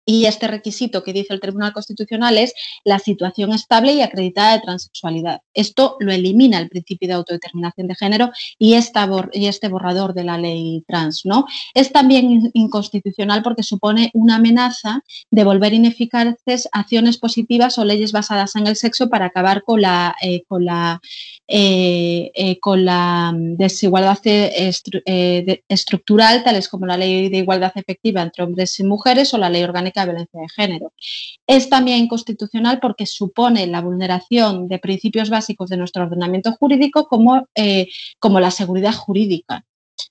y 0.10 0.26
este 0.26 0.48
requisito 0.48 1.04
que 1.04 1.14
dice 1.14 1.36
el 1.36 1.40
Tribunal 1.40 1.72
Constitucional 1.72 2.40
es 2.40 2.56
la 2.84 2.98
situación 2.98 3.54
estable 3.54 3.94
y 3.94 4.02
acreditada 4.02 4.54
de 4.54 4.62
transexualidad. 4.62 5.42
Esto 5.54 5.98
lo 6.00 6.12
elimina 6.12 6.58
el 6.58 6.68
principio 6.68 7.08
de 7.08 7.14
autodeterminación 7.14 7.88
de 7.88 7.94
género 7.94 8.32
y, 8.58 8.74
y 8.74 9.46
este 9.46 9.68
borrador 9.68 10.16
de 10.16 10.24
la 10.24 10.40
ley 10.40 10.84
trans. 10.88 11.22
¿no? 11.26 11.46
Es 11.76 11.92
también 11.92 12.50
inconstitucional 12.56 13.44
porque 13.44 13.62
supone 13.62 14.10
una 14.16 14.38
amenaza 14.38 15.04
de 15.30 15.44
volver 15.44 15.76
ineficaces 15.76 16.68
acciones 16.72 17.20
positivas 17.20 17.78
o 17.78 17.86
leyes 17.86 18.12
basadas 18.12 18.56
en 18.56 18.66
el 18.66 18.78
sexo 18.78 19.10
para 19.10 19.26
acabar 19.26 19.62
con 19.64 19.80
la, 19.80 20.16
eh, 20.24 20.42
con 20.48 20.66
la, 20.66 21.00
eh, 21.48 22.32
eh, 22.34 22.60
con 22.60 22.84
la 22.84 23.32
desigualdad 23.36 24.18
estructural, 24.26 26.44
tales 26.44 26.68
como 26.68 26.88
la 26.88 26.98
ley 26.98 27.30
de 27.30 27.38
igualdad 27.38 27.74
efectiva 27.76 28.24
entre 28.24 28.44
hombres 28.44 28.80
y 28.80 28.84
mujeres 28.84 29.36
o 29.36 29.38
la 29.38 29.52
ley 29.52 29.64
orgánica 29.64 29.99
violencia 30.06 30.42
de 30.42 30.50
género. 30.50 30.94
Es 31.48 31.70
también 31.70 32.00
inconstitucional 32.00 32.80
porque 32.80 33.06
supone 33.06 33.68
la 33.68 33.82
vulneración 33.82 34.68
de 34.68 34.80
principios 34.80 35.30
básicos 35.30 35.70
de 35.70 35.78
nuestro 35.78 36.04
ordenamiento 36.04 36.52
jurídico 36.54 37.08
como, 37.08 37.48
eh, 37.56 37.88
como 38.20 38.40
la 38.40 38.52
seguridad 38.52 38.94
jurídica. 38.94 39.66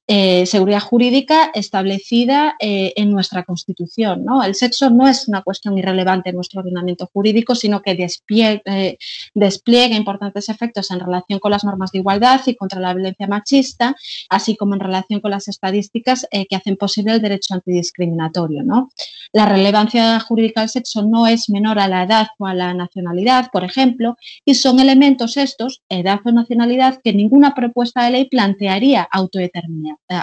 Eh, 0.07 0.47
seguridad 0.47 0.81
jurídica 0.81 1.51
establecida 1.55 2.57
eh, 2.61 2.95
en 2.97 3.13
nuestra 3.13 3.45
Constitución. 3.45 4.25
¿no? 4.25 4.43
El 4.43 4.55
sexo 4.55 4.89
no 4.91 5.07
es 5.07 5.29
una 5.29 5.43
cuestión 5.43 5.77
irrelevante 5.77 6.31
en 6.31 6.37
nuestro 6.37 6.61
ordenamiento 6.61 7.11
jurídico, 7.13 7.55
sino 7.55 7.83
que 7.83 7.91
eh, 7.93 8.99
despliega 9.35 9.97
importantes 9.97 10.49
efectos 10.49 10.91
en 10.91 11.01
relación 11.01 11.39
con 11.41 11.51
las 11.51 11.65
normas 11.65 11.93
de 11.93 11.99
igualdad 11.99 12.41
y 12.47 12.57
contra 12.57 12.81
la 12.81 12.95
violencia 12.95 13.27
machista, 13.27 13.95
así 14.31 14.57
como 14.57 14.75
en 14.75 14.81
relación 14.81 15.21
con 15.21 15.31
las 15.31 15.49
estadísticas 15.49 16.27
que 16.31 16.57
hacen 16.57 16.77
posible 16.77 17.13
el 17.13 17.21
derecho 17.21 17.55
antidiscriminatorio. 17.55 18.63
¿no? 18.63 18.91
La 19.33 19.47
relevancia 19.47 20.19
jurídica 20.21 20.61
del 20.61 20.71
sexo 20.71 21.03
no 21.03 21.27
es 21.27 21.51
menor 21.51 21.79
a 21.79 21.89
la 21.89 22.05
edad 22.05 22.29
o 22.39 22.47
a 22.47 22.55
la 22.55 22.73
nacionalidad, 22.73 23.51
por 23.53 23.65
ejemplo, 23.65 24.17
y 24.45 24.55
son 24.55 24.81
elementos 24.81 25.37
estos, 25.37 25.83
edad 25.89 26.21
o 26.25 26.33
nacionalidad, 26.33 27.01
que 27.03 27.13
ninguna 27.13 27.55
propuesta 27.55 28.05
de 28.05 28.11
ley 28.11 28.25
plantearía 28.27 29.07
autodeterminar 29.11 29.78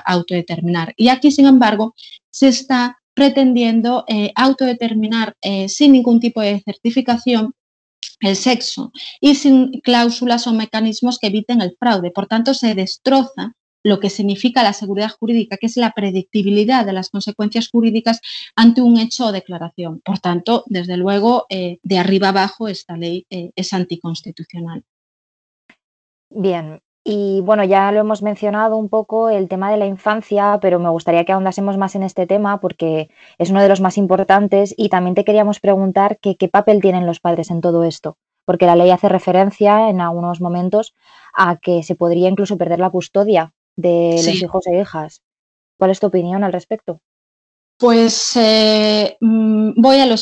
autodeterminar. 0.05 0.93
Y 0.97 1.09
aquí, 1.09 1.31
sin 1.31 1.45
embargo, 1.45 1.95
se 2.29 2.47
está 2.49 2.97
pretendiendo 3.15 4.03
eh, 4.07 4.31
autodeterminar 4.35 5.35
eh, 5.41 5.67
sin 5.69 5.93
ningún 5.93 6.19
tipo 6.19 6.41
de 6.41 6.61
certificación 6.63 7.53
el 8.19 8.35
sexo 8.35 8.91
y 9.19 9.35
sin 9.35 9.79
cláusulas 9.81 10.45
o 10.47 10.53
mecanismos 10.53 11.17
que 11.17 11.27
eviten 11.27 11.61
el 11.61 11.75
fraude. 11.79 12.11
Por 12.11 12.27
tanto, 12.27 12.53
se 12.53 12.75
destroza 12.75 13.53
lo 13.83 13.99
que 13.99 14.09
significa 14.09 14.63
la 14.63 14.73
seguridad 14.73 15.11
jurídica, 15.11 15.57
que 15.57 15.67
es 15.67 15.77
la 15.77 15.91
predictibilidad 15.91 16.85
de 16.85 16.93
las 16.93 17.09
consecuencias 17.09 17.69
jurídicas 17.69 18.19
ante 18.55 18.81
un 18.81 18.97
hecho 18.97 19.27
o 19.27 19.31
declaración. 19.31 20.01
Por 20.03 20.19
tanto, 20.19 20.63
desde 20.67 20.97
luego, 20.97 21.45
eh, 21.49 21.77
de 21.83 21.99
arriba 21.99 22.29
abajo 22.29 22.67
esta 22.67 22.97
ley 22.97 23.25
es 23.29 23.73
anticonstitucional. 23.73 24.83
Bien, 26.29 26.81
y 27.07 27.41
bueno, 27.41 27.63
ya 27.63 27.91
lo 27.91 27.99
hemos 27.99 28.23
mencionado 28.23 28.77
un 28.77 28.89
poco 28.89 29.29
el 29.29 29.47
tema 29.47 29.69
de 29.69 29.77
la 29.77 29.85
infancia, 29.85 30.57
pero 30.59 30.79
me 30.79 30.89
gustaría 30.89 31.23
que 31.23 31.33
ahondásemos 31.33 31.77
más 31.77 31.93
en 31.93 32.01
este 32.01 32.25
tema 32.25 32.59
porque 32.59 33.09
es 33.37 33.51
uno 33.51 33.61
de 33.61 33.69
los 33.69 33.79
más 33.79 33.99
importantes 33.99 34.73
y 34.75 34.89
también 34.89 35.13
te 35.13 35.23
queríamos 35.23 35.59
preguntar 35.59 36.17
qué 36.19 36.35
papel 36.49 36.81
tienen 36.81 37.05
los 37.05 37.19
padres 37.19 37.51
en 37.51 37.61
todo 37.61 37.83
esto, 37.83 38.17
porque 38.43 38.65
la 38.65 38.75
ley 38.75 38.89
hace 38.89 39.07
referencia 39.07 39.87
en 39.89 40.01
algunos 40.01 40.41
momentos 40.41 40.95
a 41.35 41.57
que 41.57 41.83
se 41.83 41.93
podría 41.93 42.27
incluso 42.27 42.57
perder 42.57 42.79
la 42.79 42.89
custodia 42.89 43.53
de 43.75 44.13
los 44.15 44.27
hijos 44.27 44.65
e 44.65 44.81
hijas. 44.81 45.21
¿Cuál 45.77 45.91
es 45.91 45.99
tu 45.99 46.07
opinión 46.07 46.43
al 46.43 46.53
respecto? 46.53 47.01
Pues 47.77 48.37
eh, 48.37 49.17
mm, 49.19 49.81
voy 49.81 49.97
a 49.99 50.05
lo, 50.05 50.13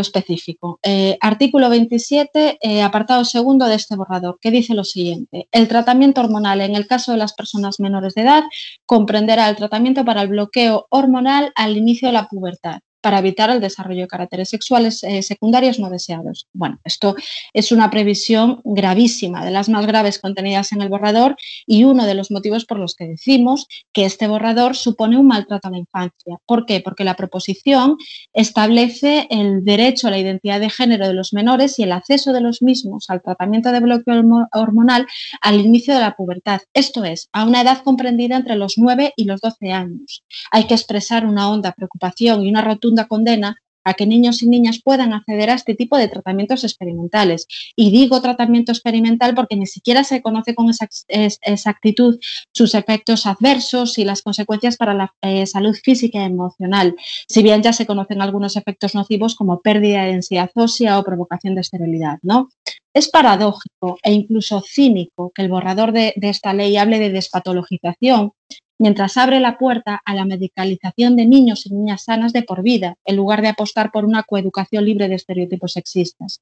específico. 0.00 0.78
Eh, 0.82 1.16
artículo 1.22 1.70
27, 1.70 2.58
eh, 2.60 2.82
apartado 2.82 3.24
segundo 3.24 3.66
de 3.66 3.76
este 3.76 3.96
borrador, 3.96 4.38
que 4.40 4.50
dice 4.50 4.74
lo 4.74 4.84
siguiente. 4.84 5.48
El 5.52 5.68
tratamiento 5.68 6.20
hormonal 6.20 6.60
en 6.60 6.76
el 6.76 6.86
caso 6.86 7.12
de 7.12 7.18
las 7.18 7.32
personas 7.32 7.80
menores 7.80 8.14
de 8.14 8.22
edad 8.22 8.42
comprenderá 8.84 9.48
el 9.48 9.56
tratamiento 9.56 10.04
para 10.04 10.20
el 10.20 10.28
bloqueo 10.28 10.86
hormonal 10.90 11.52
al 11.56 11.78
inicio 11.78 12.08
de 12.08 12.12
la 12.12 12.28
pubertad 12.28 12.80
para 13.02 13.18
evitar 13.18 13.50
el 13.50 13.60
desarrollo 13.60 14.02
de 14.02 14.08
caracteres 14.08 14.48
sexuales 14.48 15.02
eh, 15.04 15.22
secundarios 15.22 15.78
no 15.78 15.90
deseados. 15.90 16.46
Bueno, 16.52 16.78
esto 16.84 17.14
es 17.52 17.72
una 17.72 17.90
previsión 17.90 18.60
gravísima, 18.64 19.44
de 19.44 19.50
las 19.50 19.68
más 19.68 19.86
graves 19.86 20.18
contenidas 20.18 20.72
en 20.72 20.80
el 20.80 20.88
borrador 20.88 21.36
y 21.66 21.84
uno 21.84 22.06
de 22.06 22.14
los 22.14 22.30
motivos 22.30 22.64
por 22.64 22.78
los 22.78 22.94
que 22.94 23.06
decimos 23.06 23.66
que 23.92 24.04
este 24.04 24.28
borrador 24.28 24.76
supone 24.76 25.18
un 25.18 25.26
maltrato 25.26 25.68
a 25.68 25.70
la 25.72 25.78
infancia. 25.78 26.38
¿Por 26.46 26.64
qué? 26.64 26.80
Porque 26.80 27.04
la 27.04 27.14
proposición 27.14 27.96
establece 28.32 29.26
el 29.30 29.64
derecho 29.64 30.08
a 30.08 30.10
la 30.10 30.18
identidad 30.18 30.60
de 30.60 30.70
género 30.70 31.06
de 31.06 31.14
los 31.14 31.32
menores 31.32 31.78
y 31.78 31.82
el 31.82 31.92
acceso 31.92 32.32
de 32.32 32.40
los 32.40 32.62
mismos 32.62 33.10
al 33.10 33.20
tratamiento 33.20 33.72
de 33.72 33.80
bloqueo 33.80 34.22
hormonal 34.52 35.06
al 35.40 35.60
inicio 35.60 35.94
de 35.94 36.00
la 36.00 36.14
pubertad, 36.14 36.60
esto 36.72 37.04
es, 37.04 37.28
a 37.32 37.44
una 37.44 37.62
edad 37.62 37.82
comprendida 37.82 38.36
entre 38.36 38.56
los 38.56 38.78
9 38.78 39.14
y 39.16 39.24
los 39.24 39.40
12 39.40 39.72
años. 39.72 40.24
Hay 40.50 40.66
que 40.66 40.74
expresar 40.74 41.26
una 41.26 41.50
honda 41.50 41.72
preocupación 41.72 42.42
y 42.42 42.48
una 42.48 42.62
rotunda 42.62 42.91
condena 43.08 43.56
a 43.84 43.94
que 43.94 44.06
niños 44.06 44.42
y 44.42 44.48
niñas 44.48 44.80
puedan 44.82 45.12
acceder 45.12 45.50
a 45.50 45.54
este 45.54 45.74
tipo 45.74 45.96
de 45.96 46.08
tratamientos 46.08 46.64
experimentales. 46.64 47.46
Y 47.76 47.90
digo 47.90 48.20
tratamiento 48.20 48.72
experimental 48.72 49.34
porque 49.34 49.56
ni 49.56 49.66
siquiera 49.66 50.04
se 50.04 50.22
conoce 50.22 50.54
con 50.54 50.70
exactitud 51.08 52.18
sus 52.52 52.74
efectos 52.74 53.26
adversos 53.26 53.98
y 53.98 54.04
las 54.04 54.22
consecuencias 54.22 54.76
para 54.76 54.94
la 54.94 55.14
eh, 55.22 55.46
salud 55.46 55.74
física 55.74 56.20
y 56.20 56.24
emocional, 56.24 56.94
si 57.28 57.42
bien 57.42 57.62
ya 57.62 57.72
se 57.72 57.86
conocen 57.86 58.22
algunos 58.22 58.56
efectos 58.56 58.94
nocivos 58.94 59.34
como 59.34 59.60
pérdida 59.60 60.04
de 60.04 60.12
densidad 60.12 60.50
ósea 60.54 60.98
o 60.98 61.04
provocación 61.04 61.54
de 61.54 61.62
esterilidad. 61.62 62.18
¿no? 62.22 62.48
Es 62.94 63.08
paradójico 63.08 63.98
e 64.02 64.12
incluso 64.12 64.62
cínico 64.66 65.32
que 65.34 65.42
el 65.42 65.48
borrador 65.48 65.92
de 65.92 66.14
esta 66.20 66.52
ley 66.52 66.76
hable 66.76 66.98
de 66.98 67.10
despatologización 67.10 68.32
mientras 68.82 69.16
abre 69.16 69.38
la 69.38 69.58
puerta 69.58 70.02
a 70.04 70.12
la 70.12 70.24
medicalización 70.24 71.14
de 71.14 71.24
niños 71.24 71.66
y 71.66 71.72
niñas 71.72 72.02
sanas 72.02 72.32
de 72.32 72.42
por 72.42 72.64
vida, 72.64 72.96
en 73.04 73.14
lugar 73.14 73.40
de 73.40 73.46
apostar 73.46 73.92
por 73.92 74.04
una 74.04 74.24
coeducación 74.24 74.84
libre 74.84 75.06
de 75.06 75.14
estereotipos 75.14 75.74
sexistas. 75.74 76.40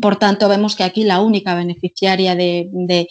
Por 0.00 0.16
tanto, 0.16 0.48
vemos 0.48 0.76
que 0.76 0.84
aquí 0.84 1.04
la 1.04 1.20
única 1.20 1.54
beneficiaria 1.54 2.34
de, 2.34 3.08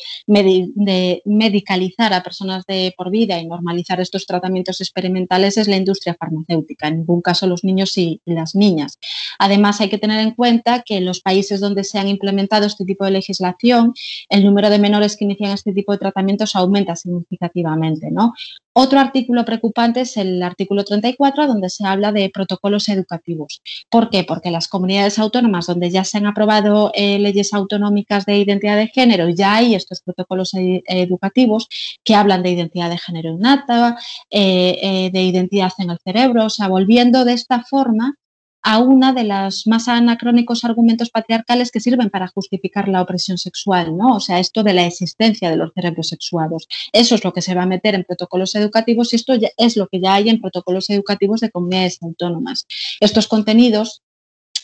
medicalizar 1.25 2.13
a 2.13 2.23
personas 2.23 2.65
de 2.65 2.93
por 2.95 3.09
vida 3.09 3.39
y 3.39 3.47
normalizar 3.47 3.99
estos 3.99 4.25
tratamientos 4.25 4.81
experimentales 4.81 5.57
es 5.57 5.67
la 5.67 5.77
industria 5.77 6.15
farmacéutica, 6.19 6.87
en 6.87 6.97
ningún 6.99 7.21
caso 7.21 7.47
los 7.47 7.63
niños 7.63 7.97
y 7.97 8.21
las 8.25 8.55
niñas. 8.55 8.99
Además, 9.39 9.81
hay 9.81 9.89
que 9.89 9.97
tener 9.97 10.19
en 10.19 10.31
cuenta 10.31 10.83
que 10.85 10.97
en 10.97 11.05
los 11.05 11.21
países 11.21 11.59
donde 11.59 11.83
se 11.83 11.99
han 11.99 12.07
implementado 12.07 12.65
este 12.65 12.85
tipo 12.85 13.05
de 13.05 13.11
legislación, 13.11 13.93
el 14.29 14.43
número 14.43 14.69
de 14.69 14.79
menores 14.79 15.17
que 15.17 15.25
inician 15.25 15.51
este 15.51 15.73
tipo 15.73 15.91
de 15.91 15.97
tratamientos 15.97 16.55
aumenta 16.55 16.95
significativamente. 16.95 18.09
¿no? 18.11 18.33
Otro 18.81 18.97
artículo 19.01 19.43
preocupante 19.43 19.99
es 19.99 20.15
el 20.15 20.41
artículo 20.41 20.85
34, 20.85 21.47
donde 21.47 21.69
se 21.69 21.85
habla 21.85 22.13
de 22.13 22.31
protocolos 22.33 22.87
educativos. 22.87 23.61
¿Por 23.89 24.09
qué? 24.09 24.23
Porque 24.23 24.51
las 24.51 24.69
comunidades 24.69 25.19
autónomas 25.19 25.67
donde 25.67 25.89
ya 25.89 26.05
se 26.05 26.17
han 26.17 26.25
aprobado 26.25 26.89
eh, 26.95 27.19
leyes 27.19 27.53
autonómicas 27.53 28.25
de 28.25 28.37
identidad 28.37 28.77
de 28.77 28.87
género, 28.87 29.27
ya 29.27 29.55
hay 29.55 29.75
estos 29.75 29.99
protocolos 29.99 30.53
e, 30.53 30.81
educativos 30.85 31.67
que 32.05 32.15
hablan 32.15 32.41
de 32.41 32.51
identidad 32.51 32.89
de 32.89 32.97
género 32.97 33.31
innata, 33.31 33.97
eh, 34.29 34.79
eh, 34.81 35.09
de 35.11 35.23
identidad 35.23 35.73
en 35.79 35.89
el 35.89 35.99
cerebro, 36.01 36.45
o 36.45 36.49
sea, 36.49 36.69
volviendo 36.69 37.25
de 37.25 37.33
esta 37.33 37.61
forma 37.65 38.15
a 38.61 38.79
una 38.79 39.13
de 39.13 39.23
los 39.23 39.67
más 39.67 39.87
anacrónicos 39.87 40.65
argumentos 40.65 41.09
patriarcales 41.09 41.71
que 41.71 41.79
sirven 41.79 42.09
para 42.09 42.27
justificar 42.27 42.87
la 42.87 43.01
opresión 43.01 43.37
sexual, 43.37 43.95
¿no? 43.97 44.15
O 44.15 44.19
sea, 44.19 44.39
esto 44.39 44.63
de 44.63 44.73
la 44.73 44.85
existencia 44.85 45.49
de 45.49 45.57
los 45.57 45.71
cerebros 45.73 46.09
sexuados. 46.09 46.67
Eso 46.91 47.15
es 47.15 47.23
lo 47.23 47.33
que 47.33 47.41
se 47.41 47.55
va 47.55 47.63
a 47.63 47.67
meter 47.67 47.95
en 47.95 48.03
protocolos 48.03 48.55
educativos 48.55 49.13
y 49.13 49.15
esto 49.15 49.33
es 49.57 49.77
lo 49.77 49.87
que 49.87 50.01
ya 50.01 50.15
hay 50.15 50.29
en 50.29 50.41
protocolos 50.41 50.89
educativos 50.89 51.39
de 51.39 51.51
comunidades 51.51 51.99
autónomas. 52.01 52.65
Estos 52.99 53.27
contenidos 53.27 54.01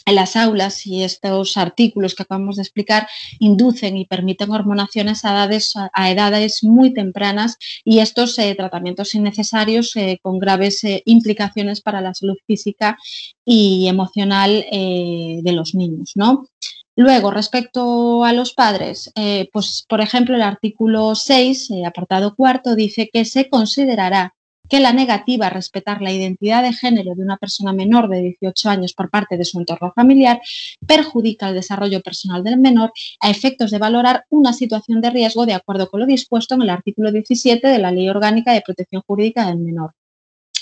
en 0.05 0.15
las 0.15 0.35
aulas 0.35 0.85
y 0.85 1.03
estos 1.03 1.57
artículos 1.57 2.13
que 2.13 2.23
acabamos 2.23 2.57
de 2.57 2.61
explicar 2.61 3.07
inducen 3.39 3.97
y 3.97 4.05
permiten 4.05 4.51
hormonaciones 4.51 5.25
a 5.25 5.31
edades, 5.31 5.73
a 5.75 6.11
edades 6.11 6.63
muy 6.63 6.93
tempranas 6.93 7.57
y 7.83 7.99
estos 7.99 8.37
eh, 8.37 8.53
tratamientos 8.55 9.15
innecesarios 9.15 9.95
eh, 9.95 10.19
con 10.21 10.37
graves 10.37 10.83
eh, 10.83 11.01
implicaciones 11.05 11.81
para 11.81 12.01
la 12.01 12.13
salud 12.13 12.37
física 12.45 12.97
y 13.43 13.87
emocional 13.87 14.65
de 14.71 15.51
los 15.53 15.75
niños. 15.75 16.13
¿no? 16.15 16.47
Luego, 16.95 17.29
respecto 17.29 18.23
a 18.23 18.33
los 18.33 18.53
padres, 18.53 19.11
pues 19.53 19.85
por 19.87 20.01
ejemplo 20.01 20.35
el 20.35 20.41
artículo 20.41 21.13
6, 21.13 21.69
apartado 21.85 22.35
cuarto, 22.35 22.75
dice 22.75 23.09
que 23.11 23.25
se 23.25 23.49
considerará 23.49 24.34
que 24.69 24.79
la 24.79 24.93
negativa 24.93 25.47
a 25.47 25.49
respetar 25.49 26.01
la 26.01 26.11
identidad 26.11 26.63
de 26.63 26.73
género 26.73 27.15
de 27.15 27.21
una 27.23 27.37
persona 27.37 27.73
menor 27.73 28.09
de 28.09 28.21
18 28.21 28.69
años 28.69 28.93
por 28.93 29.09
parte 29.09 29.37
de 29.37 29.45
su 29.45 29.59
entorno 29.59 29.91
familiar 29.93 30.41
perjudica 30.85 31.49
el 31.49 31.55
desarrollo 31.55 32.01
personal 32.01 32.43
del 32.43 32.57
menor 32.57 32.91
a 33.19 33.29
efectos 33.29 33.71
de 33.71 33.79
valorar 33.79 34.25
una 34.29 34.53
situación 34.53 35.01
de 35.01 35.09
riesgo 35.09 35.45
de 35.45 35.53
acuerdo 35.53 35.89
con 35.89 35.99
lo 35.99 36.05
dispuesto 36.05 36.55
en 36.55 36.63
el 36.63 36.69
artículo 36.69 37.11
17 37.11 37.67
de 37.67 37.79
la 37.79 37.91
Ley 37.91 38.09
Orgánica 38.09 38.53
de 38.53 38.61
Protección 38.61 39.01
Jurídica 39.05 39.47
del 39.47 39.57
Menor. 39.57 39.91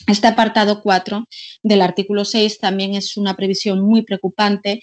Este 0.05 0.27
apartado 0.27 0.81
4 0.81 1.25
del 1.63 1.81
artículo 1.81 2.25
6 2.25 2.59
también 2.59 2.93
es 2.93 3.15
una 3.15 3.35
previsión 3.35 3.79
muy 3.79 4.01
preocupante 4.01 4.81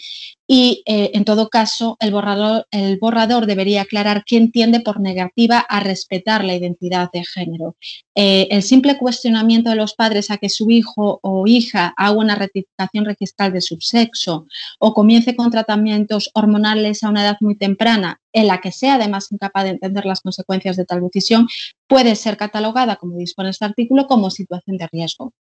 y, 0.52 0.82
eh, 0.84 1.12
en 1.14 1.24
todo 1.24 1.48
caso, 1.48 1.96
el 2.00 2.10
borrador, 2.10 3.46
debería 3.46 3.82
aclarar 3.82 4.24
qué 4.26 4.36
entiende 4.36 4.80
por 4.80 4.98
negativa 4.98 5.60
a 5.60 5.78
respetar 5.78 6.42
la 6.42 6.56
identidad 6.56 7.08
de 7.12 7.24
género. 7.24 7.76
Eh, 8.16 8.48
el 8.50 8.64
simple 8.64 8.98
cuestionamiento 8.98 9.70
de 9.70 9.76
los 9.76 9.94
padres 9.94 10.28
a 10.28 10.38
que 10.38 10.48
su 10.48 10.68
hijo 10.68 11.20
o 11.22 11.46
hija 11.46 11.94
haga 11.96 12.18
una 12.18 12.34
rectificación 12.34 13.04
registral 13.04 13.52
de 13.52 13.60
su 13.60 13.76
sexo 13.80 14.48
o 14.80 14.92
comience 14.92 15.36
con 15.36 15.52
tratamientos 15.52 16.32
hormonales 16.34 17.04
a 17.04 17.10
una 17.10 17.22
edad 17.22 17.36
muy 17.40 17.56
temprana, 17.56 18.20
en 18.32 18.48
la 18.48 18.60
que 18.60 18.72
sea 18.72 18.96
además 18.96 19.30
incapaz 19.30 19.62
de 19.62 19.70
entender 19.70 20.04
las 20.04 20.20
consecuencias 20.20 20.76
de 20.76 20.84
tal 20.84 21.00
decisión, 21.00 21.46
puede 21.86 22.16
ser 22.16 22.36
catalogada, 22.36 22.96
como 22.96 23.16
dispone 23.16 23.50
este 23.50 23.66
artículo, 23.66 24.08
como 24.08 24.30
situación 24.30 24.78
de 24.78 24.88
riesgo. 24.90 25.32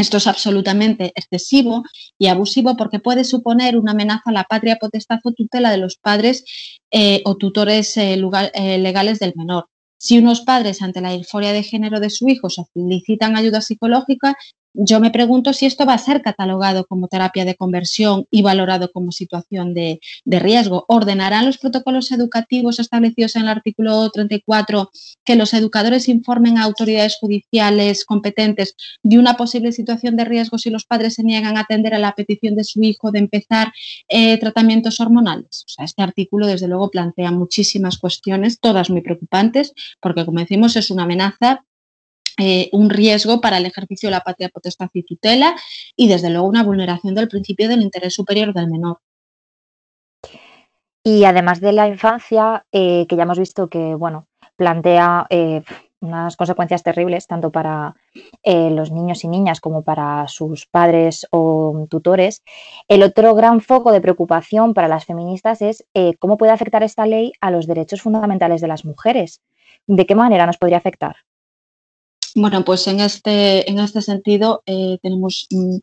Esto 0.00 0.16
es 0.16 0.26
absolutamente 0.26 1.12
excesivo 1.14 1.82
y 2.18 2.28
abusivo 2.28 2.74
porque 2.74 3.00
puede 3.00 3.22
suponer 3.22 3.76
una 3.76 3.92
amenaza 3.92 4.22
a 4.30 4.32
la 4.32 4.44
patria 4.44 4.76
potestad 4.76 5.18
o 5.24 5.32
tutela 5.32 5.70
de 5.70 5.76
los 5.76 5.96
padres 5.96 6.42
eh, 6.90 7.20
o 7.26 7.36
tutores 7.36 7.98
eh, 7.98 8.14
eh, 8.14 8.78
legales 8.78 9.18
del 9.18 9.34
menor. 9.36 9.66
Si 9.98 10.16
unos 10.16 10.40
padres 10.40 10.80
ante 10.80 11.02
la 11.02 11.12
euforia 11.12 11.52
de 11.52 11.62
género 11.62 12.00
de 12.00 12.08
su 12.08 12.30
hijo 12.30 12.48
solicitan 12.48 13.36
ayuda 13.36 13.60
psicológica, 13.60 14.38
yo 14.72 15.00
me 15.00 15.10
pregunto 15.10 15.52
si 15.52 15.66
esto 15.66 15.84
va 15.84 15.94
a 15.94 15.98
ser 15.98 16.22
catalogado 16.22 16.86
como 16.86 17.08
terapia 17.08 17.44
de 17.44 17.56
conversión 17.56 18.26
y 18.30 18.42
valorado 18.42 18.90
como 18.92 19.12
situación 19.12 19.74
de, 19.74 20.00
riesgo. 20.24 20.84
¿Ordenarán 20.88 21.46
los 21.46 21.58
protocolos 21.58 22.12
educativos 22.12 22.78
establecidos 22.78 23.36
en 23.36 23.42
el 23.42 23.48
artículo 23.48 24.08
34 24.10 24.90
que 25.24 25.36
los 25.36 25.52
educadores 25.54 26.08
informen 26.08 26.56
a 26.56 26.64
autoridades 26.64 27.18
judiciales 27.20 28.04
competentes 28.04 28.76
de 29.02 29.18
una 29.18 29.34
posible 29.34 29.72
situación 29.72 30.16
de 30.16 30.24
riesgo 30.24 30.56
si 30.56 30.70
los 30.70 30.84
padres 30.84 31.14
se 31.14 31.24
niegan 31.24 31.56
a 31.56 31.60
atender 31.60 31.94
a 31.94 31.98
la 31.98 32.12
petición 32.12 32.54
de 32.54 32.64
su 32.64 32.82
hijo 32.82 33.10
de 33.10 33.18
empezar 33.18 33.72
eh, 34.08 34.38
tratamientos 34.38 35.00
hormonales? 35.00 35.64
O 35.66 35.68
sea, 35.68 35.84
este 35.84 36.02
artículo, 36.02 36.46
desde 36.46 36.68
luego, 36.68 36.90
plantea 36.90 37.30
muchísimas 37.32 37.98
cuestiones, 37.98 38.60
todas 38.60 38.88
muy 38.88 39.02
preocupantes, 39.02 39.74
porque, 40.00 40.24
como 40.24 40.40
decimos, 40.40 40.76
es 40.76 40.90
una 40.90 41.02
amenaza 41.02 41.64
eh, 42.40 42.70
un 42.72 42.88
riesgo 42.88 43.42
para 43.42 43.58
el 43.58 43.66
ejercicio 43.66 44.06
de 44.08 44.12
la 44.12 44.20
patria 44.20 44.48
potestad 44.48 44.88
y 44.94 45.02
tutela 45.02 45.54
y 45.94 46.08
desde 46.08 46.30
luego 46.30 46.48
una 46.48 46.62
vulneración 46.62 47.14
del 47.14 47.28
principio 47.28 47.68
del 47.68 47.82
interés 47.82 48.14
superior 48.14 48.54
del 48.54 48.70
menor. 48.70 48.98
Y 51.04 51.24
además 51.24 51.60
de 51.60 51.72
la 51.72 51.86
infancia, 51.86 52.64
eh, 52.72 53.06
que 53.08 53.16
ya 53.16 53.24
hemos 53.24 53.38
visto 53.38 53.68
que 53.68 53.94
bueno, 53.94 54.26
plantea 54.56 55.26
eh, 55.28 55.62
unas 56.00 56.36
consecuencias 56.36 56.82
terribles 56.82 57.26
tanto 57.26 57.50
para 57.50 57.94
los 58.42 58.90
niños 58.90 59.22
y 59.22 59.28
niñas 59.28 59.60
como 59.60 59.82
para 59.82 60.26
sus 60.28 60.66
padres 60.66 61.26
o 61.30 61.86
tutores, 61.90 62.42
el 62.88 63.02
otro 63.02 63.34
gran 63.34 63.60
foco 63.60 63.92
de 63.92 64.00
preocupación 64.00 64.72
para 64.72 64.88
las 64.88 65.04
feministas 65.04 65.60
es 65.60 65.84
cómo 66.18 66.38
puede 66.38 66.52
afectar 66.52 66.82
esta 66.82 67.04
ley 67.04 67.32
a 67.42 67.50
los 67.50 67.66
derechos 67.66 68.00
fundamentales 68.00 68.62
de 68.62 68.68
las 68.68 68.86
mujeres. 68.86 69.42
¿De 69.86 70.06
qué 70.06 70.14
manera 70.14 70.46
nos 70.46 70.56
podría 70.56 70.78
afectar? 70.78 71.16
Bueno, 72.34 72.64
pues 72.64 72.86
en 72.86 73.00
este, 73.00 73.68
en 73.70 73.78
este 73.78 74.02
sentido 74.02 74.62
eh, 74.66 74.98
tenemos 75.02 75.46
mm, 75.50 75.78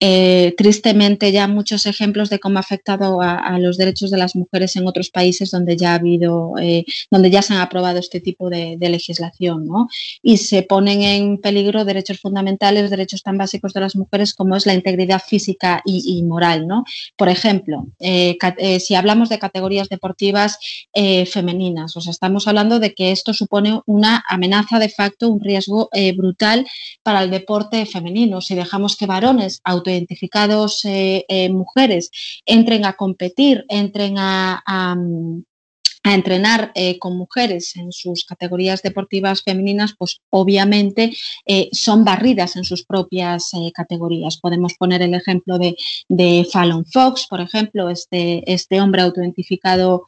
eh, 0.00 0.54
tristemente 0.56 1.32
ya 1.32 1.48
muchos 1.48 1.84
ejemplos 1.86 2.30
de 2.30 2.38
cómo 2.38 2.58
ha 2.58 2.60
afectado 2.60 3.20
a, 3.20 3.58
los 3.58 3.76
derechos 3.76 4.12
de 4.12 4.18
las 4.18 4.36
mujeres 4.36 4.76
en 4.76 4.86
otros 4.86 5.10
países 5.10 5.50
donde 5.50 5.76
ya 5.76 5.92
ha 5.92 5.94
habido, 5.96 6.52
eh, 6.60 6.84
donde 7.10 7.30
ya 7.30 7.42
se 7.42 7.54
han 7.54 7.60
aprobado 7.60 7.98
este 7.98 8.20
tipo 8.20 8.48
de, 8.48 8.76
legislación, 8.80 9.66
¿no? 9.66 9.88
Y 10.22 10.38
se 10.38 10.62
ponen 10.62 11.02
en 11.02 11.38
peligro 11.38 11.84
derechos 11.84 12.20
fundamentales, 12.20 12.90
derechos 12.90 13.22
tan 13.22 13.36
básicos 13.36 13.74
de 13.74 13.80
las 13.80 13.96
mujeres 13.96 14.32
como 14.32 14.56
es 14.56 14.64
la 14.64 14.72
integridad 14.72 15.20
física 15.20 15.82
y, 15.84 16.22
moral, 16.22 16.66
¿no? 16.66 16.84
Por 17.16 17.28
ejemplo, 17.28 17.88
eh, 17.98 18.38
si 18.80 18.94
hablamos 18.94 19.28
de 19.28 19.38
categorías 19.38 19.88
deportivas 19.88 20.58
femeninas, 21.30 21.96
o 21.96 22.00
sea, 22.00 22.12
estamos 22.12 22.48
hablando 22.48 22.78
de 22.78 22.94
que 22.94 23.10
esto 23.10 23.34
supone 23.34 23.80
una 23.84 24.24
amenaza 24.28 24.78
de 24.78 24.88
facto, 24.88 25.28
un 25.28 25.40
riesgo 25.40 25.90
brutal 26.16 26.66
para 27.02 27.22
el 27.22 27.30
deporte 27.30 27.84
femenino. 27.84 28.40
Si 28.40 28.54
dejamos 28.54 28.96
que 28.96 29.06
varones 29.06 29.60
auto 29.64 29.87
identificados 29.88 30.84
eh, 30.84 31.24
eh, 31.28 31.48
mujeres 31.50 32.10
entren 32.44 32.84
a 32.84 32.94
competir, 32.94 33.64
entren 33.68 34.16
a 34.18 34.62
entrenar 36.14 36.72
eh, 36.74 36.98
con 36.98 37.16
mujeres 37.16 37.74
en 37.76 37.92
sus 37.92 38.24
categorías 38.24 38.82
deportivas 38.82 39.42
femeninas, 39.42 39.94
pues 39.98 40.20
obviamente 40.30 41.12
eh, 41.46 41.68
son 41.72 42.04
barridas 42.04 42.56
en 42.56 42.64
sus 42.64 42.84
propias 42.84 43.52
eh, 43.54 43.72
categorías. 43.72 44.38
Podemos 44.38 44.74
poner 44.74 45.02
el 45.02 45.14
ejemplo 45.14 45.58
de, 45.58 45.76
Fallon 46.52 46.84
Fox, 46.86 47.26
por 47.28 47.40
ejemplo, 47.40 47.90
este, 47.90 48.50
este 48.52 48.80
hombre 48.80 49.02
autoidentificado 49.02 50.06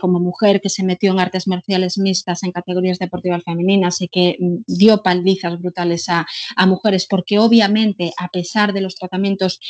como 0.00 0.18
mujer 0.20 0.60
que 0.60 0.68
se 0.68 0.82
metió 0.82 1.12
en 1.12 1.20
artes 1.20 1.46
marciales 1.46 1.98
mixtas 1.98 2.42
en 2.42 2.52
categorías 2.52 2.98
deportivas 2.98 3.42
femeninas 3.44 4.00
y 4.00 4.08
que 4.08 4.36
mm, 4.38 4.56
dio 4.66 5.02
palizas 5.02 5.60
brutales 5.60 6.08
a, 6.08 6.26
a, 6.56 6.66
mujeres, 6.66 7.06
porque 7.08 7.38
obviamente 7.38 8.12
a 8.18 8.28
pesar 8.28 8.72
de 8.72 8.80
los 8.80 8.96
tratamientos 8.96 9.60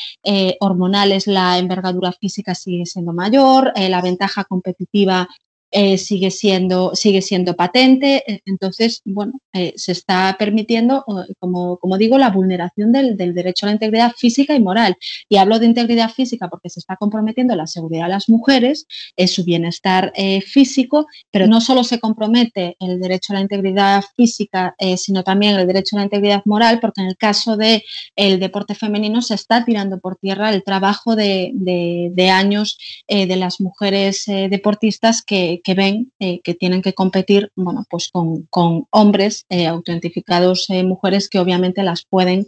hormonales, 0.60 1.26
la 1.26 1.58
envergadura 1.58 2.12
física 2.12 2.54
sigue 2.54 2.86
siendo 2.86 3.12
mayor, 3.12 3.72
la 3.76 4.00
ventaja 4.00 4.44
competitiva 4.44 5.28
eh, 5.74 5.96
sigue, 5.96 6.30
siendo, 6.30 6.94
sigue 6.94 7.22
siendo 7.22 7.56
patente. 7.56 8.22
Eh, 8.30 8.42
entonces, 8.44 9.00
bueno, 9.06 9.40
eh, 9.54 9.72
se 9.76 9.92
está 9.92 10.36
permitiendo, 10.38 11.02
como, 11.38 11.78
como 11.78 11.96
digo, 11.96 12.18
la 12.18 12.28
vulneración 12.28 12.92
del, 12.92 13.16
derecho 13.16 13.64
a 13.64 13.68
la 13.68 13.72
integridad 13.72 14.12
física 14.14 14.54
y 14.54 14.60
moral. 14.60 14.96
Y 15.30 15.38
hablo 15.38 15.58
de 15.58 15.64
integridad 15.64 16.10
física 16.10 16.48
porque 16.50 16.68
se 16.68 16.78
está 16.78 16.96
comprometiendo 16.96 17.56
la 17.56 17.66
seguridad 17.66 18.04
de 18.04 18.10
las 18.10 18.28
mujeres, 18.28 18.86
su 19.26 19.44
bienestar 19.44 20.12
físico, 20.44 21.06
pero 21.30 21.46
no 21.46 21.60
solo 21.60 21.84
se 21.84 22.00
compromete 22.00 22.76
el 22.80 23.00
derecho 23.00 23.32
a 23.32 23.36
la 23.36 23.42
integridad 23.42 24.02
física, 24.14 24.74
sino 24.96 25.22
también 25.22 25.58
el 25.58 25.66
derecho 25.66 25.96
a 25.96 26.00
la 26.00 26.04
integridad 26.04 26.42
moral, 26.44 26.80
porque 26.80 27.00
en 27.00 27.06
el 27.06 27.16
caso 27.16 27.56
del 27.56 27.82
el 28.16 28.40
deporte 28.40 28.74
femenino 28.74 29.22
se 29.22 29.34
está 29.34 29.64
tirando 29.64 30.00
por 30.00 30.16
tierra 30.16 30.50
el 30.50 30.64
trabajo 30.64 31.16
de, 31.16 31.52
de 31.54 32.30
años 32.30 32.76
de 33.08 33.36
las 33.36 33.60
mujeres 33.60 34.24
deportistas 34.26 35.22
que, 35.22 35.61
que 35.62 35.74
ven 35.74 36.12
eh, 36.18 36.40
que 36.42 36.54
tienen 36.54 36.82
que 36.82 36.92
competir 36.92 37.50
bueno, 37.56 37.84
pues 37.88 38.10
con, 38.10 38.86
hombres 38.90 39.44
eh, 39.48 39.66
autentificados 39.66 40.68
eh, 40.70 40.82
mujeres 40.82 41.28
que 41.28 41.38
obviamente 41.38 41.82
las 41.82 42.04
pueden 42.04 42.46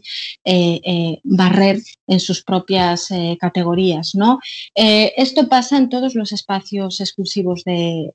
barrer 1.25 1.81
en 2.07 2.21
sus 2.21 2.43
propias 2.43 3.09
categorías. 3.41 4.15
¿no? 4.15 4.39
esto 4.75 5.49
pasa 5.49 5.79
en 5.79 5.89
todos 5.89 6.15
los 6.15 6.33
espacios 6.33 7.01
exclusivos 7.01 7.63
de, 7.65 8.13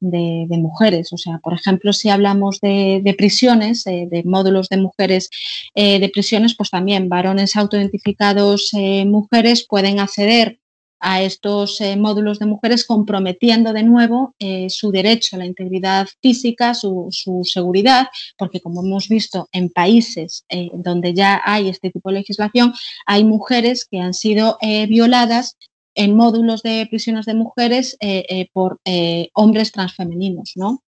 mujeres. 0.49 1.11
O 1.13 1.17
sea, 1.17 1.39
por 1.39 1.53
ejemplo, 1.53 1.93
si 1.93 2.09
hablamos 2.09 2.59
de, 2.61 3.01
de 3.03 3.13
prisiones, 3.13 3.83
de 3.83 4.23
módulos 4.25 4.69
de 4.69 4.77
mujeres 4.77 5.29
de 5.75 6.09
prisiones, 6.13 6.55
pues 6.55 6.69
también 6.69 7.09
varones 7.09 7.55
autoidentificados 7.55 8.71
mujeres 9.05 9.65
pueden 9.67 9.99
acceder 9.99 10.59
a 10.99 11.21
estos 11.21 11.79
eh, 11.81 11.95
módulos 11.95 12.39
de 12.39 12.45
mujeres 12.45 12.85
comprometiendo 12.85 13.73
de 13.73 13.83
nuevo 13.83 14.35
eh, 14.39 14.69
su 14.69 14.91
derecho 14.91 15.35
a 15.35 15.39
la 15.39 15.45
integridad 15.45 16.07
física, 16.21 16.73
su, 16.73 17.09
seguridad, 17.43 18.07
porque 18.37 18.59
como 18.59 18.83
hemos 18.83 19.07
visto 19.07 19.47
en 19.51 19.69
países 19.69 20.45
eh, 20.49 20.69
donde 20.73 21.13
ya 21.13 21.41
hay 21.45 21.69
este 21.69 21.89
tipo 21.89 22.09
de 22.09 22.19
legislación, 22.19 22.73
hay 23.05 23.23
mujeres 23.23 23.85
que 23.85 23.99
han 23.99 24.13
sido 24.13 24.57
violadas 24.87 25.57
en 25.95 26.15
módulos 26.15 26.61
de 26.63 26.87
prisiones 26.89 27.25
de 27.25 27.33
mujeres 27.33 27.97
por 28.53 28.79
hombres 29.33 29.71
transfemeninos, 29.71 30.53
¿no? 30.55 30.83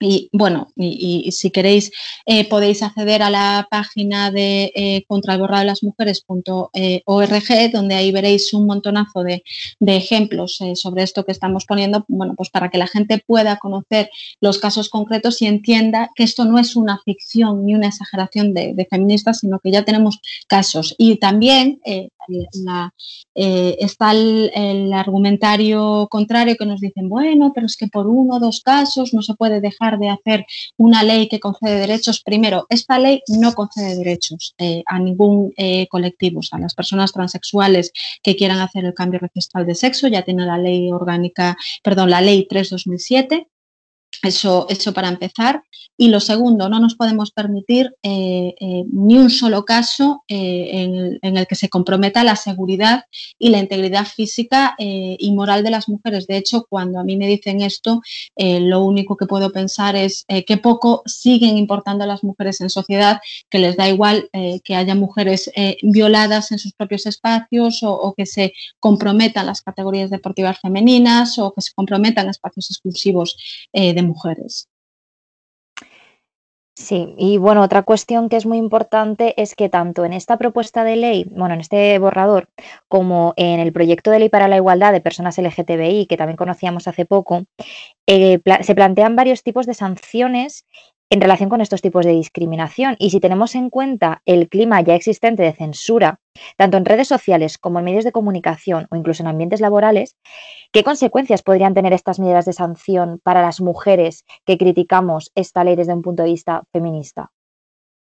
Y 0.00 0.28
bueno, 0.32 0.68
y, 0.76 1.30
si 1.32 1.50
queréis 1.50 1.90
eh, 2.26 2.48
podéis 2.48 2.82
acceder 2.82 3.22
a 3.22 3.30
la 3.30 3.66
página 3.70 4.30
de 4.30 4.72
eh, 4.74 5.04
contra 5.08 5.34
el 5.34 5.40
borrado 5.40 5.60
de 5.60 5.66
las 5.66 5.82
mujeres.org, 5.82 6.70
eh, 6.74 7.70
donde 7.72 7.94
ahí 7.94 8.12
veréis 8.12 8.54
un 8.54 8.66
montonazo 8.66 9.22
de, 9.22 9.42
ejemplos 9.80 10.58
sobre 10.74 11.02
esto 11.02 11.24
que 11.24 11.32
estamos 11.32 11.64
poniendo, 11.64 12.04
bueno, 12.08 12.34
pues 12.36 12.50
para 12.50 12.68
que 12.68 12.78
la 12.78 12.86
gente 12.86 13.22
pueda 13.26 13.56
conocer 13.56 14.10
los 14.40 14.58
casos 14.58 14.88
concretos 14.88 15.42
y 15.42 15.46
entienda 15.46 16.10
que 16.14 16.22
esto 16.22 16.44
no 16.44 16.58
es 16.58 16.76
una 16.76 17.00
ficción 17.04 17.66
ni 17.66 17.74
una 17.74 17.88
exageración 17.88 18.54
de, 18.54 18.86
feministas, 18.88 19.40
sino 19.40 19.58
que 19.58 19.72
ya 19.72 19.84
tenemos 19.84 20.20
casos. 20.46 20.94
Y 20.98 21.16
también 21.16 21.80
está 23.34 24.12
el, 24.12 24.92
argumentario 24.92 26.08
contrario 26.10 26.56
que 26.56 26.66
nos 26.66 26.80
dicen, 26.80 27.08
bueno, 27.08 27.52
pero 27.54 27.66
es 27.66 27.76
que 27.76 27.88
por 27.88 28.06
uno 28.06 28.36
o 28.36 28.40
dos 28.40 28.60
casos 28.60 29.14
no 29.14 29.22
se 29.22 29.34
puede 29.34 29.60
dejar 29.60 29.98
de 29.98 30.10
hacer 30.10 30.46
una 30.76 31.02
ley 31.02 31.28
que 31.28 31.40
concede 31.40 31.80
derechos, 31.80 32.22
primero, 32.22 32.66
esta 32.68 32.98
ley 32.98 33.22
no 33.28 33.54
concede 33.54 33.96
derechos 33.96 34.54
eh, 34.58 34.82
a 34.86 34.98
ningún 34.98 35.52
eh, 35.56 35.86
colectivo. 35.88 36.40
O 36.40 36.42
sea, 36.42 36.58
las 36.58 36.74
personas 36.74 37.12
transexuales 37.12 37.92
que 38.22 38.36
quieran 38.36 38.60
hacer 38.60 38.84
el 38.84 38.94
cambio 38.94 39.20
registral 39.20 39.66
de 39.66 39.74
sexo 39.74 40.08
ya 40.08 40.22
tienen 40.22 40.46
la 40.46 40.58
ley 40.58 40.92
orgánica, 40.92 41.56
perdón, 41.82 42.10
la 42.10 42.20
ley 42.20 42.46
3-2007 42.50 43.46
eso, 44.22 44.66
eso 44.68 44.92
para 44.92 45.08
empezar. 45.08 45.62
Y 46.00 46.08
lo 46.08 46.20
segundo, 46.20 46.68
no 46.68 46.78
nos 46.78 46.94
podemos 46.94 47.32
permitir 47.32 47.92
eh, 48.04 48.54
eh, 48.60 48.84
ni 48.92 49.18
un 49.18 49.30
solo 49.30 49.64
caso 49.64 50.22
eh, 50.28 51.18
en, 51.22 51.36
el 51.36 51.46
que 51.48 51.56
se 51.56 51.68
comprometa 51.68 52.22
la 52.22 52.36
seguridad 52.36 53.02
y 53.36 53.48
la 53.48 53.58
integridad 53.58 54.06
física 54.06 54.76
y 54.78 55.32
moral 55.32 55.64
de 55.64 55.70
las 55.70 55.88
mujeres. 55.88 56.28
De 56.28 56.36
hecho, 56.36 56.66
cuando 56.68 57.00
a 57.00 57.04
mí 57.04 57.16
me 57.16 57.26
dicen 57.26 57.62
esto, 57.62 58.00
lo 58.36 58.84
único 58.84 59.16
que 59.16 59.26
puedo 59.26 59.50
pensar 59.50 59.96
es 59.96 60.24
que 60.46 60.56
poco 60.56 61.02
siguen 61.06 61.58
importando 61.58 62.04
a 62.04 62.06
las 62.06 62.22
mujeres 62.22 62.60
en 62.60 62.70
sociedad, 62.70 63.20
que 63.50 63.58
les 63.58 63.76
da 63.76 63.88
igual 63.88 64.30
que 64.64 64.74
haya 64.74 64.94
mujeres 64.94 65.50
violadas 65.82 66.52
en 66.52 66.58
sus 66.58 66.72
propios 66.72 67.06
espacios 67.06 67.82
o, 67.82 67.92
o, 67.92 68.14
que 68.14 68.26
se 68.26 68.52
comprometan 68.78 69.46
las 69.46 69.62
categorías 69.62 70.10
deportivas 70.10 70.60
femeninas 70.60 71.38
o 71.38 71.52
que 71.52 71.60
se 71.60 71.72
comprometan 71.74 72.28
espacios 72.28 72.70
exclusivos 72.70 73.36
de 73.72 74.02
mujeres. 74.08 74.68
Sí, 76.76 77.12
y 77.18 77.38
bueno, 77.38 77.62
otra 77.62 77.82
cuestión 77.82 78.28
que 78.28 78.36
es 78.36 78.46
muy 78.46 78.56
importante 78.56 79.34
es 79.42 79.56
que 79.56 79.68
tanto 79.68 80.04
en 80.04 80.12
esta 80.12 80.36
propuesta 80.38 80.84
de 80.84 80.94
ley, 80.94 81.26
bueno, 81.32 81.54
en 81.54 81.60
este 81.60 81.98
borrador, 81.98 82.48
como 82.86 83.34
en 83.36 83.58
el 83.58 83.72
proyecto 83.72 84.12
de 84.12 84.20
ley 84.20 84.28
para 84.28 84.46
la 84.46 84.56
igualdad 84.56 84.92
de 84.92 85.00
personas 85.00 85.36
LGTBI, 85.38 86.06
que 86.06 86.16
también 86.16 86.36
conocíamos 86.36 86.86
hace 86.86 87.04
poco, 87.04 87.42
eh, 88.06 88.40
se 88.60 88.74
plantean 88.76 89.16
varios 89.16 89.42
tipos 89.42 89.66
de 89.66 89.74
sanciones 89.74 90.66
en 91.10 91.20
relación 91.20 91.48
con 91.48 91.60
estos 91.60 91.82
tipos 91.82 92.04
de 92.04 92.12
discriminación. 92.12 92.96
Y 92.98 93.10
si 93.10 93.20
tenemos 93.20 93.54
en 93.54 93.70
cuenta 93.70 94.22
el 94.26 94.48
clima 94.48 94.80
ya 94.80 94.94
existente 94.94 95.42
de 95.42 95.52
censura, 95.52 96.20
tanto 96.56 96.76
en 96.76 96.84
redes 96.84 97.08
sociales 97.08 97.58
como 97.58 97.78
en 97.78 97.86
medios 97.86 98.04
de 98.04 98.12
comunicación 98.12 98.86
o 98.90 98.96
incluso 98.96 99.22
en 99.22 99.28
ambientes 99.28 99.60
laborales, 99.60 100.16
¿qué 100.72 100.84
consecuencias 100.84 101.42
podrían 101.42 101.74
tener 101.74 101.92
estas 101.92 102.18
medidas 102.18 102.44
de 102.44 102.52
sanción 102.52 103.20
para 103.22 103.42
las 103.42 103.60
mujeres 103.60 104.24
que 104.44 104.58
criticamos 104.58 105.30
esta 105.34 105.64
ley 105.64 105.76
desde 105.76 105.94
un 105.94 106.02
punto 106.02 106.22
de 106.22 106.30
vista 106.30 106.62
feminista? 106.72 107.30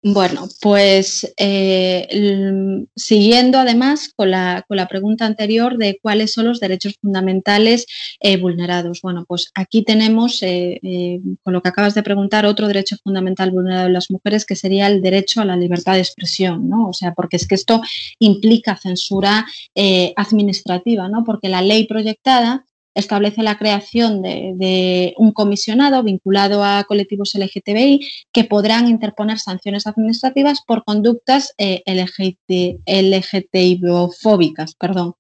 Bueno, 0.03 0.47
pues 0.61 1.33
eh, 1.37 2.85
siguiendo 2.95 3.57
además 3.57 4.13
con 4.15 4.29
la, 4.29 4.63
pregunta 4.89 5.25
anterior 5.25 5.77
de 5.77 5.99
cuáles 6.01 6.33
son 6.33 6.45
los 6.45 6.59
derechos 6.59 6.95
fundamentales 7.01 7.87
eh, 8.19 8.37
vulnerados. 8.37 9.01
Bueno, 9.01 9.25
pues 9.27 9.51
aquí 9.55 9.83
tenemos, 9.83 10.43
eh, 10.43 11.19
con 11.41 11.53
lo 11.53 11.61
que 11.61 11.69
acabas 11.69 11.95
de 11.95 12.03
preguntar, 12.03 12.45
otro 12.45 12.67
derecho 12.67 12.95
fundamental 13.03 13.51
vulnerado 13.51 13.87
de 13.87 13.93
las 13.93 14.11
mujeres 14.11 14.45
que 14.45 14.55
sería 14.55 14.87
el 14.87 15.01
derecho 15.01 15.41
a 15.41 15.45
la 15.45 15.57
libertad 15.57 15.93
de 15.93 16.01
expresión, 16.01 16.69
¿no? 16.69 16.89
O 16.89 16.93
sea, 16.93 17.13
porque 17.13 17.37
es 17.37 17.47
que 17.47 17.55
esto 17.55 17.81
implica 18.19 18.77
censura 18.77 19.45
administrativa, 20.15 21.09
¿no? 21.09 21.23
Porque 21.23 21.49
la 21.49 21.61
ley 21.61 21.85
proyectada 21.87 22.65
establece 22.97 23.43
la 23.43 23.57
creación 23.57 24.21
de, 24.21 25.13
un 25.17 25.31
comisionado 25.31 26.03
vinculado 26.03 26.63
a 26.63 26.83
colectivos 26.83 27.35
LGTBI 27.35 28.07
que 28.33 28.43
podrán 28.43 28.87
interponer 28.87 29.37
sanciones 29.37 29.85
administrativas 29.85 30.61
por 30.65 30.83
conductas 30.83 31.53
eh, 31.57 31.83
perdón, 34.79 35.13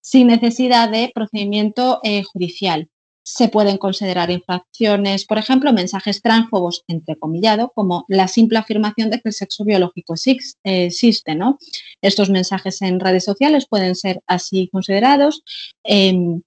sin 0.00 0.26
necesidad 0.28 0.90
de 0.90 1.12
procedimiento 1.14 2.00
eh, 2.02 2.22
judicial. 2.22 2.88
Se 3.22 3.48
pueden 3.48 3.76
considerar 3.76 4.30
infracciones, 4.30 5.26
por 5.26 5.36
ejemplo, 5.36 5.72
mensajes 5.74 6.22
transfobos, 6.22 6.84
entrecomillado, 6.88 7.70
como 7.74 8.06
la 8.08 8.28
simple 8.28 8.58
afirmación 8.58 9.10
de 9.10 9.20
que 9.20 9.28
el 9.28 9.34
sexo 9.34 9.64
biológico 9.64 10.14
existe. 10.14 11.34
¿no? 11.34 11.58
Estos 12.00 12.30
mensajes 12.30 12.80
en 12.80 12.98
redes 12.98 13.24
sociales 13.24 13.66
pueden 13.68 13.94
ser 13.94 14.22
así 14.26 14.68
considerados. 14.72 15.44
Em, 15.84 16.40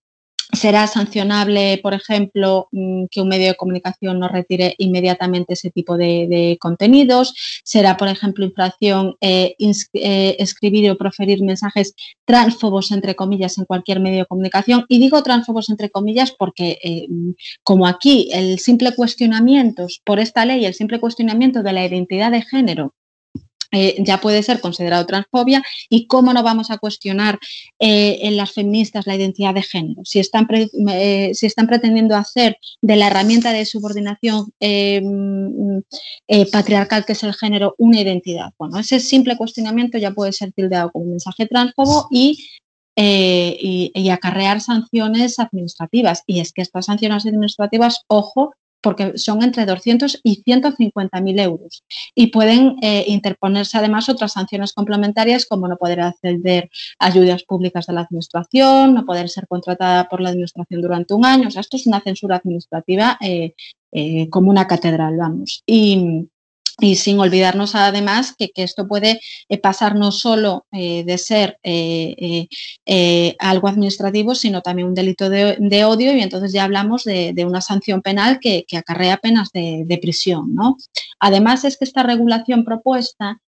Será 0.53 0.85
sancionable, 0.85 1.79
por 1.81 1.93
ejemplo, 1.95 2.67
mm, 2.71 3.05
que 3.09 3.21
un 3.21 3.27
medio 3.27 3.47
de 3.47 3.55
comunicación 3.55 4.19
no 4.19 4.27
retire 4.27 4.75
inmediatamente 4.77 5.53
ese 5.53 5.71
tipo 5.71 5.97
de, 5.97 6.57
contenidos. 6.59 7.33
Será, 7.63 7.97
por 7.97 8.07
ejemplo, 8.07 8.45
infracción 8.45 9.15
eh, 9.19 9.55
eh, 9.93 10.35
escribir 10.39 10.91
o 10.91 10.97
proferir 10.97 11.41
mensajes 11.41 11.95
transfobos, 12.25 12.91
entre 12.91 13.15
comillas, 13.15 13.57
en 13.57 13.65
cualquier 13.65 13.99
medio 13.99 14.19
de 14.19 14.25
comunicación. 14.25 14.85
Y 14.89 14.99
digo 14.99 15.23
transfobos, 15.23 15.69
entre 15.69 15.89
comillas, 15.89 16.31
porque 16.31 16.77
eh, 16.83 17.07
como 17.63 17.87
aquí 17.87 18.29
el 18.31 18.59
simple 18.59 18.93
cuestionamiento 18.95 19.87
por 20.05 20.19
esta 20.19 20.45
ley, 20.45 20.65
el 20.65 20.75
simple 20.75 20.99
cuestionamiento 20.99 21.63
de 21.63 21.73
la 21.73 21.85
identidad 21.85 22.31
de 22.31 22.41
género 22.43 22.93
eh, 23.73 23.95
ya 23.97 24.21
puede 24.21 24.43
ser 24.43 24.61
considerado 24.61 25.03
transfobia 25.07 25.63
y 25.89 26.05
cómo 26.05 26.31
no 26.31 26.43
vamos 26.43 26.69
a 26.69 26.77
cuestionar 26.77 27.39
eh, 27.79 28.19
en 28.21 28.37
las 28.37 28.51
feministas 28.51 29.07
la 29.07 29.15
identidad 29.15 29.55
de 29.55 29.63
género. 29.63 30.01
Si 30.05 30.19
están, 30.19 30.47
eh, 30.51 31.31
si 31.33 31.47
están 31.47 31.65
pretendiendo 31.65 32.15
hacer 32.15 32.57
de 32.83 32.95
la 32.95 33.07
herramienta 33.07 33.51
de 33.51 33.65
subordinación 33.65 34.51
mm, 34.61 35.79
patriarcal 36.51 37.03
que 37.03 37.13
es 37.13 37.23
el 37.23 37.33
género 37.33 37.73
una 37.79 37.99
identidad. 37.99 38.51
Bueno, 38.59 38.77
ese 38.77 38.99
simple 38.99 39.37
cuestionamiento 39.37 39.97
ya 39.97 40.11
puede 40.11 40.33
ser 40.33 40.51
tildado 40.51 40.91
como 40.91 41.05
un 41.05 41.11
mensaje 41.11 41.47
transfobo 41.47 42.07
y 42.11 42.47
y, 42.95 44.09
acarrear 44.11 44.61
sanciones 44.61 45.39
administrativas. 45.39 46.21
Y 46.27 46.41
es 46.41 46.53
que 46.53 46.61
estas 46.61 46.85
sanciones 46.85 47.25
administrativas, 47.25 48.03
ojo, 48.07 48.53
porque 48.83 49.17
son 49.17 49.41
entre 49.41 49.65
200 49.65 50.19
y 50.23 50.43
150 50.43 51.21
mil 51.21 51.39
euros. 51.39 51.83
Y 52.13 52.27
pueden 52.27 52.75
eh, 52.81 53.05
interponerse 53.07 53.77
además 53.77 54.09
otras 54.09 54.33
sanciones 54.33 54.73
complementarias 54.73 55.45
como 55.45 55.67
no 55.67 55.77
poder 55.77 56.01
acceder 56.01 56.69
a 56.99 57.07
ayudas 57.07 57.43
públicas 57.43 57.87
de 57.87 57.93
la 57.93 58.01
administración, 58.01 58.93
no 58.93 59.05
poder 59.05 59.29
ser 59.29 59.47
contratada 59.47 60.09
por 60.09 60.21
la 60.21 60.29
administración 60.29 60.81
durante 60.81 61.13
un 61.13 61.25
año. 61.25 61.47
O 61.47 61.51
sea, 61.51 61.61
esto 61.61 61.77
es 61.77 61.87
una 61.87 62.01
censura 62.01 62.35
administrativa 62.35 63.17
eh, 63.21 63.53
eh, 63.93 64.29
como 64.29 64.49
una 64.49 64.67
catedral, 64.67 65.17
vamos. 65.17 65.63
Y, 65.65 66.27
y 66.79 66.95
sin 66.95 67.19
olvidarnos 67.19 67.75
además 67.75 68.35
que, 68.37 68.51
esto 68.55 68.87
puede 68.87 69.19
eh, 69.49 69.57
pasar 69.57 69.95
no 69.95 70.11
solo 70.11 70.65
eh, 70.71 71.03
de 71.03 71.17
ser 71.17 71.59
eh, 71.63 72.47
algo 73.39 73.67
administrativo, 73.67 74.35
sino 74.35 74.61
también 74.61 74.87
un 74.87 74.93
delito 74.93 75.29
de, 75.29 75.85
odio 75.85 76.15
y 76.15 76.21
entonces 76.21 76.51
ya 76.53 76.63
hablamos 76.63 77.03
de, 77.03 77.45
una 77.45 77.61
sanción 77.61 78.01
penal 78.01 78.39
que, 78.39 78.65
acarrea 78.75 79.17
penas 79.17 79.49
de, 79.53 79.99
prisión. 80.01 80.55
¿no? 80.55 80.77
Además 81.19 81.63
es 81.63 81.77
que 81.77 81.85
esta 81.85 82.03
regulación 82.03 82.65
propuesta 82.65 83.39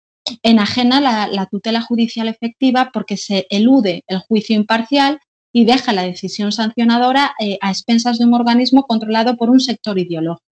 enajena 0.44 1.02
la 1.02 1.46
tutela 1.48 1.82
judicial 1.82 2.28
efectiva 2.28 2.92
porque 2.94 3.18
se 3.18 3.48
elude 3.50 4.04
el 4.08 4.20
juicio 4.20 4.56
imparcial 4.56 5.20
y 5.52 5.66
deja 5.66 5.94
la 5.94 6.04
decisión 6.04 6.52
sancionadora 6.52 7.34
a 7.62 7.70
expensas 7.70 8.20
de 8.20 8.26
un 8.26 8.34
organismo 8.34 8.84
controlado 8.84 9.38
por 9.38 9.50
un 9.50 9.60
sector 9.60 9.98
ideológico. 9.98 10.55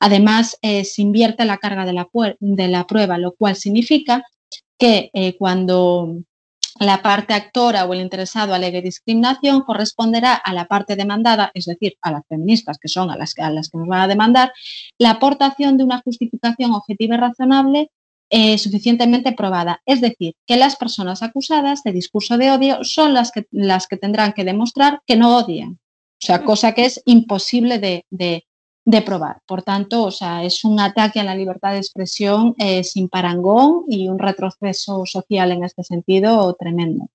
Además, 0.00 0.58
eh, 0.62 0.84
se 0.84 1.02
invierte 1.02 1.44
la 1.44 1.58
carga 1.58 1.84
de 1.84 1.92
la, 1.92 2.08
de 2.40 2.68
la, 2.68 2.86
prueba, 2.86 3.18
lo 3.18 3.32
cual 3.32 3.56
significa 3.56 4.22
que 4.78 5.10
eh, 5.12 5.36
cuando 5.36 6.22
la 6.78 7.02
parte 7.02 7.34
actora 7.34 7.84
o 7.84 7.94
el 7.94 8.00
interesado 8.00 8.54
alegue 8.54 8.82
discriminación, 8.82 9.62
corresponderá 9.62 10.34
a 10.34 10.52
la 10.52 10.66
parte 10.66 10.96
demandada, 10.96 11.50
es 11.54 11.66
decir, 11.66 11.96
a 12.02 12.12
las 12.12 12.22
feministas, 12.28 12.78
que 12.78 12.88
son 12.88 13.10
a 13.10 13.16
las, 13.16 13.34
a 13.38 13.50
las 13.50 13.68
que 13.68 13.78
nos 13.78 13.88
van 13.88 14.02
a 14.02 14.08
demandar, 14.08 14.52
la 14.98 15.10
aportación 15.10 15.76
de 15.76 15.84
una 15.84 16.00
justificación 16.02 16.72
objetiva 16.72 17.16
y 17.16 17.18
razonable 17.18 17.90
eh, 18.30 18.58
suficientemente 18.58 19.32
probada. 19.32 19.80
Es 19.86 20.00
decir, 20.00 20.34
que 20.46 20.56
las 20.56 20.76
personas 20.76 21.22
acusadas 21.22 21.82
de 21.82 21.92
discurso 21.92 22.36
de 22.36 22.50
odio 22.50 22.84
son 22.84 23.14
las 23.14 23.32
que, 23.32 23.46
las 23.50 23.86
que 23.86 23.96
tendrán 23.96 24.32
que 24.34 24.44
demostrar 24.44 25.00
que 25.06 25.16
no 25.16 25.38
odian. 25.38 25.78
O 26.20 26.26
sea, 26.26 26.44
cosa 26.44 26.72
que 26.72 26.84
es 26.84 27.00
imposible 27.06 27.78
de, 27.78 28.04
de 28.10 28.44
probar. 29.02 29.38
Por 29.46 29.62
tanto, 29.62 30.04
o 30.04 30.10
sea, 30.10 30.42
es 30.44 30.64
un 30.64 30.80
ataque 30.80 31.20
a 31.20 31.24
la 31.24 31.34
libertad 31.34 31.72
de 31.72 31.78
expresión 31.78 32.54
eh, 32.58 32.82
sin 32.84 33.08
parangón 33.08 33.84
y 33.88 34.08
un 34.08 34.18
retroceso 34.18 35.04
social 35.06 35.52
en 35.52 35.64
este 35.64 35.84
sentido 35.84 36.54
tremendo. 36.58 37.08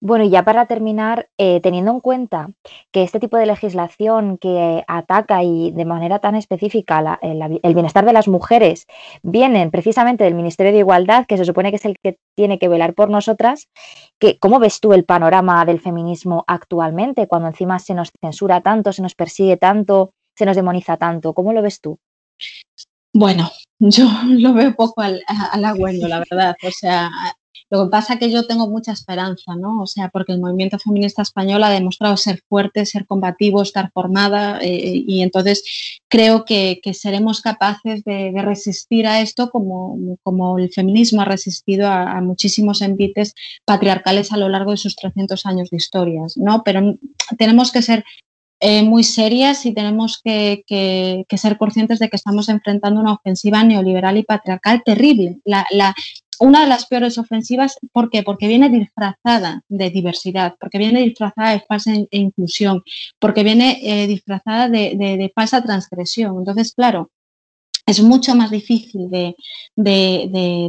Bueno, 0.00 0.24
y 0.24 0.30
ya 0.30 0.44
para 0.44 0.66
terminar, 0.66 1.30
eh, 1.38 1.60
teniendo 1.62 1.90
en 1.90 2.00
cuenta 2.00 2.50
que 2.92 3.02
este 3.02 3.18
tipo 3.18 3.38
de 3.38 3.46
legislación 3.46 4.36
que 4.36 4.84
ataca 4.86 5.42
y 5.42 5.70
de 5.72 5.86
manera 5.86 6.18
tan 6.18 6.34
específica 6.34 7.18
el, 7.22 7.74
bienestar 7.74 8.04
de 8.04 8.12
las 8.12 8.28
mujeres 8.28 8.86
vienen 9.22 9.70
precisamente 9.70 10.22
del 10.24 10.34
Ministerio 10.34 10.70
de 10.72 10.80
Igualdad, 10.80 11.24
que 11.26 11.38
se 11.38 11.46
supone 11.46 11.70
que 11.70 11.76
es 11.76 11.84
el 11.86 11.98
que 11.98 12.18
tiene 12.36 12.58
que 12.58 12.68
velar 12.68 12.92
por 12.94 13.08
nosotras, 13.08 13.68
que, 14.20 14.38
¿cómo 14.38 14.58
ves 14.58 14.80
tú 14.80 14.92
el 14.92 15.06
panorama 15.06 15.64
del 15.64 15.80
feminismo 15.80 16.44
actualmente, 16.46 17.26
cuando 17.26 17.48
encima 17.48 17.78
se 17.78 17.94
nos 17.94 18.12
censura 18.20 18.60
tanto, 18.60 18.92
se 18.92 19.02
nos 19.02 19.14
persigue 19.14 19.56
tanto, 19.56 20.12
se 20.36 20.46
nos 20.46 20.56
demoniza 20.56 20.96
tanto. 20.96 21.32
¿Cómo 21.32 21.52
lo 21.52 21.62
ves 21.62 21.80
tú? 21.80 21.98
Bueno, 23.12 23.50
yo 23.78 24.08
lo 24.26 24.52
veo 24.52 24.74
poco 24.74 25.00
al, 25.00 25.22
halagüeño, 25.52 26.06
la 26.08 26.18
verdad. 26.30 26.56
O 26.62 26.70
sea, 26.70 27.10
lo 27.68 27.84
que 27.84 27.90
pasa 27.90 28.14
es 28.14 28.20
que 28.20 28.30
yo 28.30 28.46
tengo 28.46 28.68
mucha 28.68 28.92
esperanza, 28.92 29.56
¿no? 29.56 29.82
O 29.82 29.86
sea, 29.86 30.08
porque 30.10 30.32
el 30.32 30.40
movimiento 30.40 30.78
feminista 30.78 31.22
español 31.22 31.64
ha 31.64 31.70
demostrado 31.70 32.16
ser 32.16 32.40
fuerte, 32.48 32.86
ser 32.86 33.06
combativo, 33.06 33.60
estar 33.60 33.90
formada 33.92 34.60
eh, 34.60 35.02
y 35.06 35.22
entonces 35.22 35.64
creo 36.08 36.44
que, 36.44 36.80
seremos 36.92 37.40
capaces 37.40 38.04
de, 38.04 38.32
resistir 38.36 39.06
a 39.06 39.20
esto 39.20 39.50
como, 39.50 40.16
como, 40.22 40.58
el 40.58 40.70
feminismo 40.72 41.22
ha 41.22 41.24
resistido 41.24 41.88
a, 41.88 42.12
a, 42.12 42.20
muchísimos 42.20 42.82
envites 42.82 43.34
patriarcales 43.64 44.30
a 44.30 44.36
lo 44.36 44.48
largo 44.48 44.70
de 44.70 44.76
sus 44.76 44.94
300 44.94 45.44
años 45.46 45.70
de 45.70 45.78
historias, 45.78 46.36
¿no? 46.36 46.62
Pero 46.62 46.96
tenemos 47.36 47.72
que 47.72 47.82
ser 47.82 48.04
eh, 48.68 48.82
muy 48.82 49.04
serias 49.04 49.64
y 49.64 49.72
tenemos 49.72 50.20
que, 50.24 50.64
ser 51.36 51.56
conscientes 51.56 52.00
de 52.00 52.08
que 52.08 52.16
estamos 52.16 52.48
enfrentando 52.48 52.98
una 53.00 53.12
ofensiva 53.12 53.62
neoliberal 53.62 54.16
y 54.16 54.24
patriarcal 54.24 54.82
terrible. 54.84 55.38
una 56.40 56.62
de 56.62 56.66
las 56.66 56.86
peores 56.86 57.16
ofensivas, 57.16 57.78
¿por 57.92 58.10
qué? 58.10 58.24
Porque 58.24 58.48
viene 58.48 58.68
disfrazada 58.68 59.62
de 59.68 59.90
diversidad, 59.90 60.56
porque 60.58 60.78
viene 60.78 61.00
disfrazada 61.04 61.52
de 61.52 61.60
falsa 61.60 61.92
inclusión, 62.10 62.82
porque 63.20 63.44
viene 63.44 63.78
eh, 63.84 64.08
disfrazada 64.08 64.68
de, 64.68 65.30
falsa 65.32 65.62
transgresión. 65.62 66.36
Entonces, 66.38 66.72
claro, 66.74 67.12
es 67.86 68.02
mucho 68.02 68.34
más 68.34 68.50
difícil 68.50 69.08
de, 69.08 69.36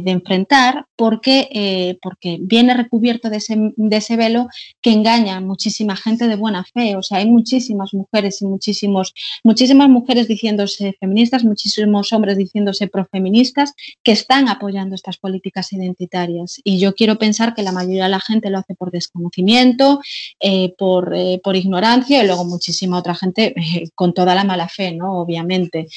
enfrentar 0.06 0.86
porque, 0.94 1.48
eh, 1.50 1.98
porque 2.00 2.38
viene 2.40 2.74
recubierto 2.74 3.28
de 3.28 3.38
ese, 3.38 3.56
de 3.76 3.96
ese, 3.96 4.16
velo 4.16 4.46
que 4.80 4.92
engaña 4.92 5.36
a 5.36 5.40
muchísima 5.40 5.96
gente 5.96 6.28
de 6.28 6.36
buena 6.36 6.64
fe. 6.64 6.96
O 6.96 7.02
sea, 7.02 7.18
hay 7.18 7.26
muchísimas 7.28 7.92
mujeres 7.92 8.40
y 8.40 8.46
muchísimos, 8.46 9.14
muchísimas 9.42 9.88
mujeres 9.88 10.28
diciéndose 10.28 10.94
feministas, 11.00 11.44
muchísimos 11.44 12.12
hombres 12.12 12.36
diciéndose 12.36 12.86
profeministas 12.86 13.74
que 14.04 14.12
están 14.12 14.48
apoyando 14.48 14.94
estas 14.94 15.18
políticas 15.18 15.72
identitarias. 15.72 16.60
Y 16.62 16.78
yo 16.78 16.94
quiero 16.94 17.18
pensar 17.18 17.52
que 17.54 17.64
la 17.64 17.72
mayoría 17.72 18.04
de 18.04 18.10
la 18.10 18.20
gente 18.20 18.48
lo 18.48 18.58
hace 18.58 18.76
por 18.76 18.92
desconocimiento, 18.92 20.00
eh, 20.38 20.72
por, 20.78 21.12
eh, 21.16 21.40
por, 21.42 21.56
ignorancia 21.56 22.22
y 22.22 22.26
luego 22.26 22.44
muchísima 22.44 22.98
otra 22.98 23.16
gente 23.16 23.54
con 23.96 24.14
toda 24.14 24.36
la 24.36 24.44
mala 24.44 24.68
fe, 24.68 24.94
¿no? 24.94 25.18
Obviamente 25.18 25.88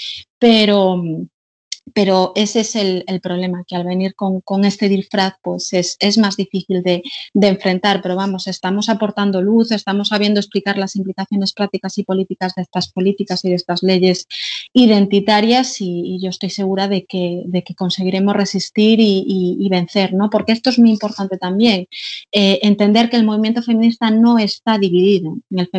pero, 0.42 1.00
pero 1.94 2.32
ese 2.36 2.62
es 2.62 2.76
el, 2.76 3.04
problema, 3.22 3.64
que 3.68 3.76
al 3.76 3.86
venir 3.86 4.16
con, 4.16 4.66
este 4.66 4.88
disfraz 4.88 5.34
pues 5.42 5.72
es, 5.74 6.18
más 6.18 6.38
difícil 6.38 6.84
de, 6.84 7.04
enfrentar, 7.34 8.02
pero 8.02 8.16
vamos, 8.16 8.48
estamos 8.48 8.90
aportando 8.90 9.42
luz, 9.42 9.72
estamos 9.72 10.10
sabiendo 10.10 10.40
explicar 10.40 10.78
las 10.78 10.96
implicaciones 10.96 11.54
prácticas 11.54 11.98
y 11.98 12.04
políticas 12.04 12.54
de 12.56 12.62
estas 12.62 12.92
políticas 12.92 13.44
y 13.46 13.50
de 13.50 13.56
estas 13.56 13.84
leyes 13.84 14.28
identitarias 14.74 15.78
y, 15.80 16.20
yo 16.22 16.30
estoy 16.30 16.50
segura 16.50 16.88
de 16.88 17.06
que, 17.06 17.42
de 17.46 17.64
que 17.64 17.74
conseguiremos 17.74 18.36
resistir 18.36 19.00
y, 19.02 19.68
vencer, 19.72 20.14
¿no? 20.14 20.30
Porque 20.30 20.52
esto 20.52 20.70
es 20.70 20.78
muy 20.78 20.92
importante 20.92 21.38
también, 21.38 21.88
eh, 22.32 22.60
entender 22.62 23.10
que 23.10 23.16
el 23.16 23.24
movimiento 23.24 23.64
feminista 23.64 24.12
no 24.12 24.38
está 24.38 24.78
dividido, 24.78 25.38
el, 25.50 25.70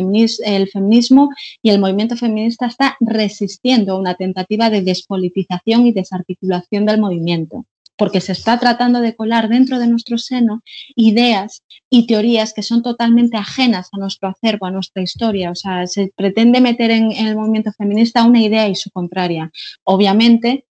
el 0.45 0.69
feminismo 0.69 1.29
y 1.61 1.69
el 1.69 1.79
movimiento 1.79 2.17
feminista 2.17 2.65
está 2.65 2.97
resistiendo 2.99 3.93
a 3.93 3.99
una 3.99 4.15
tentativa 4.15 4.71
de 4.71 4.81
despolitización 4.81 5.85
y 5.87 5.92
desarticulación 5.93 6.85
del 6.85 6.99
movimiento, 6.99 7.65
porque 7.97 8.21
se 8.21 8.31
está 8.31 8.59
tratando 8.59 8.99
de 9.01 9.15
colar 9.15 9.49
dentro 9.49 9.79
de 9.79 9.87
nuestro 9.87 10.17
seno 10.17 10.61
ideas 10.95 11.63
y 11.89 12.07
teorías 12.07 12.53
que 12.53 12.63
son 12.63 12.81
totalmente 12.81 13.37
ajenas 13.37 13.89
a 13.91 13.97
nuestro 13.97 14.29
acervo, 14.29 14.65
a 14.65 14.71
nuestra 14.71 15.03
historia. 15.03 15.51
O 15.51 15.55
sea, 15.55 15.85
se 15.87 16.11
pretende 16.15 16.59
meter 16.59 16.91
en, 16.91 17.11
el 17.11 17.35
movimiento 17.35 17.71
feminista 17.71 18.25
una 18.25 18.41
idea 18.41 18.67
y 18.67 18.75
su 18.75 18.89
contraria. 18.89 19.51
Obviamente, 19.83 20.65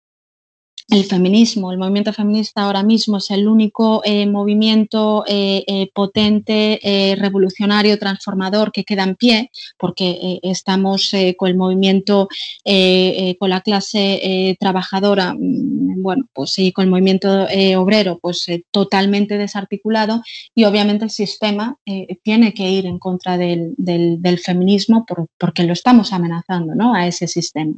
el 0.88 1.05
feminismo, 1.05 1.73
el 1.73 1.79
movimiento 1.79 2.12
feminista 2.12 2.62
ahora 2.62 2.83
mismo 2.83 3.18
es 3.18 3.31
el 3.31 3.49
único 3.49 4.03
eh, 4.05 4.27
movimiento 4.27 5.25
eh, 5.27 5.64
eh, 5.66 5.90
potente, 5.95 6.81
revolucionario, 7.18 7.99
transformador 7.99 8.73
que 8.73 8.85
queda 8.85 9.05
en 9.05 9.16
pie, 9.16 9.51
porque 9.79 10.40
estamos 10.42 11.12
con 11.37 11.49
el 11.49 11.57
movimiento, 11.57 12.29
con 13.38 13.51
la 13.51 13.61
clase 13.61 14.57
trabajadora, 14.59 15.35
bueno, 16.03 16.27
pues 16.33 16.53
sí, 16.53 16.73
con 16.73 16.85
el 16.85 16.91
movimiento 16.91 17.47
obrero, 17.79 18.19
pues 18.21 18.47
totalmente 18.71 19.38
desarticulado 19.38 20.23
y 20.55 20.65
obviamente 20.65 21.05
el 21.05 21.11
sistema 21.11 21.77
tiene 22.23 22.55
que 22.55 22.71
ir 22.71 22.87
en 22.87 22.99
contra 22.99 23.38
del, 23.38 23.75
feminismo 24.45 25.07
porque 25.38 25.65
lo 25.65 25.73
estamos 25.73 26.12
amenazando, 26.12 26.75
¿no? 26.75 26.95
A 26.95 27.07
ese 27.07 27.29
sistema. 27.29 27.75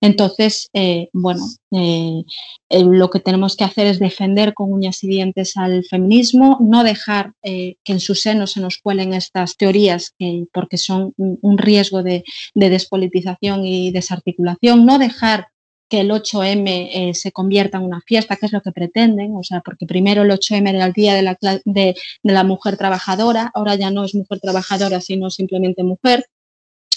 Entonces, 0.00 0.68
bueno, 1.12 1.44
eh, 1.72 2.22
lo 2.70 3.10
que 3.10 3.20
tenemos 3.20 3.56
que 3.56 3.64
hacer 3.64 3.86
es 3.86 3.98
defender 3.98 4.54
con 4.54 4.72
uñas 4.72 5.02
y 5.04 5.08
dientes 5.08 5.56
al 5.56 5.84
feminismo, 5.84 6.58
no 6.60 6.84
dejar 6.84 7.32
eh, 7.42 7.76
que 7.84 7.92
en 7.92 8.00
su 8.00 8.14
seno 8.14 8.46
se 8.46 8.60
nos 8.60 8.78
cuelen 8.78 9.12
estas 9.12 9.56
teorías 9.56 10.14
porque 10.52 10.78
son 10.78 11.12
un, 11.16 11.58
riesgo 11.58 12.02
de, 12.02 12.24
despolitización 12.54 13.64
y 13.64 13.90
desarticulación, 13.92 14.84
no 14.86 14.98
dejar 14.98 15.48
que 15.88 16.00
el 16.00 16.10
8M 16.10 16.90
eh, 16.92 17.14
se 17.14 17.32
convierta 17.32 17.78
en 17.78 17.84
una 17.84 18.00
fiesta, 18.00 18.36
que 18.36 18.46
es 18.46 18.52
lo 18.52 18.60
que 18.60 18.72
pretenden, 18.72 19.36
o 19.36 19.42
sea, 19.42 19.60
porque 19.60 19.86
primero 19.86 20.22
el 20.22 20.30
8M 20.30 20.68
era 20.68 20.86
el 20.86 20.92
Día 20.92 21.14
de 21.14 21.22
la, 21.22 21.38
de 21.64 22.44
Mujer 22.44 22.76
Trabajadora, 22.76 23.50
ahora 23.54 23.76
ya 23.76 23.90
no 23.90 24.04
es 24.04 24.14
mujer 24.14 24.40
trabajadora, 24.40 25.00
sino 25.00 25.30
simplemente 25.30 25.82
mujer, 25.84 26.26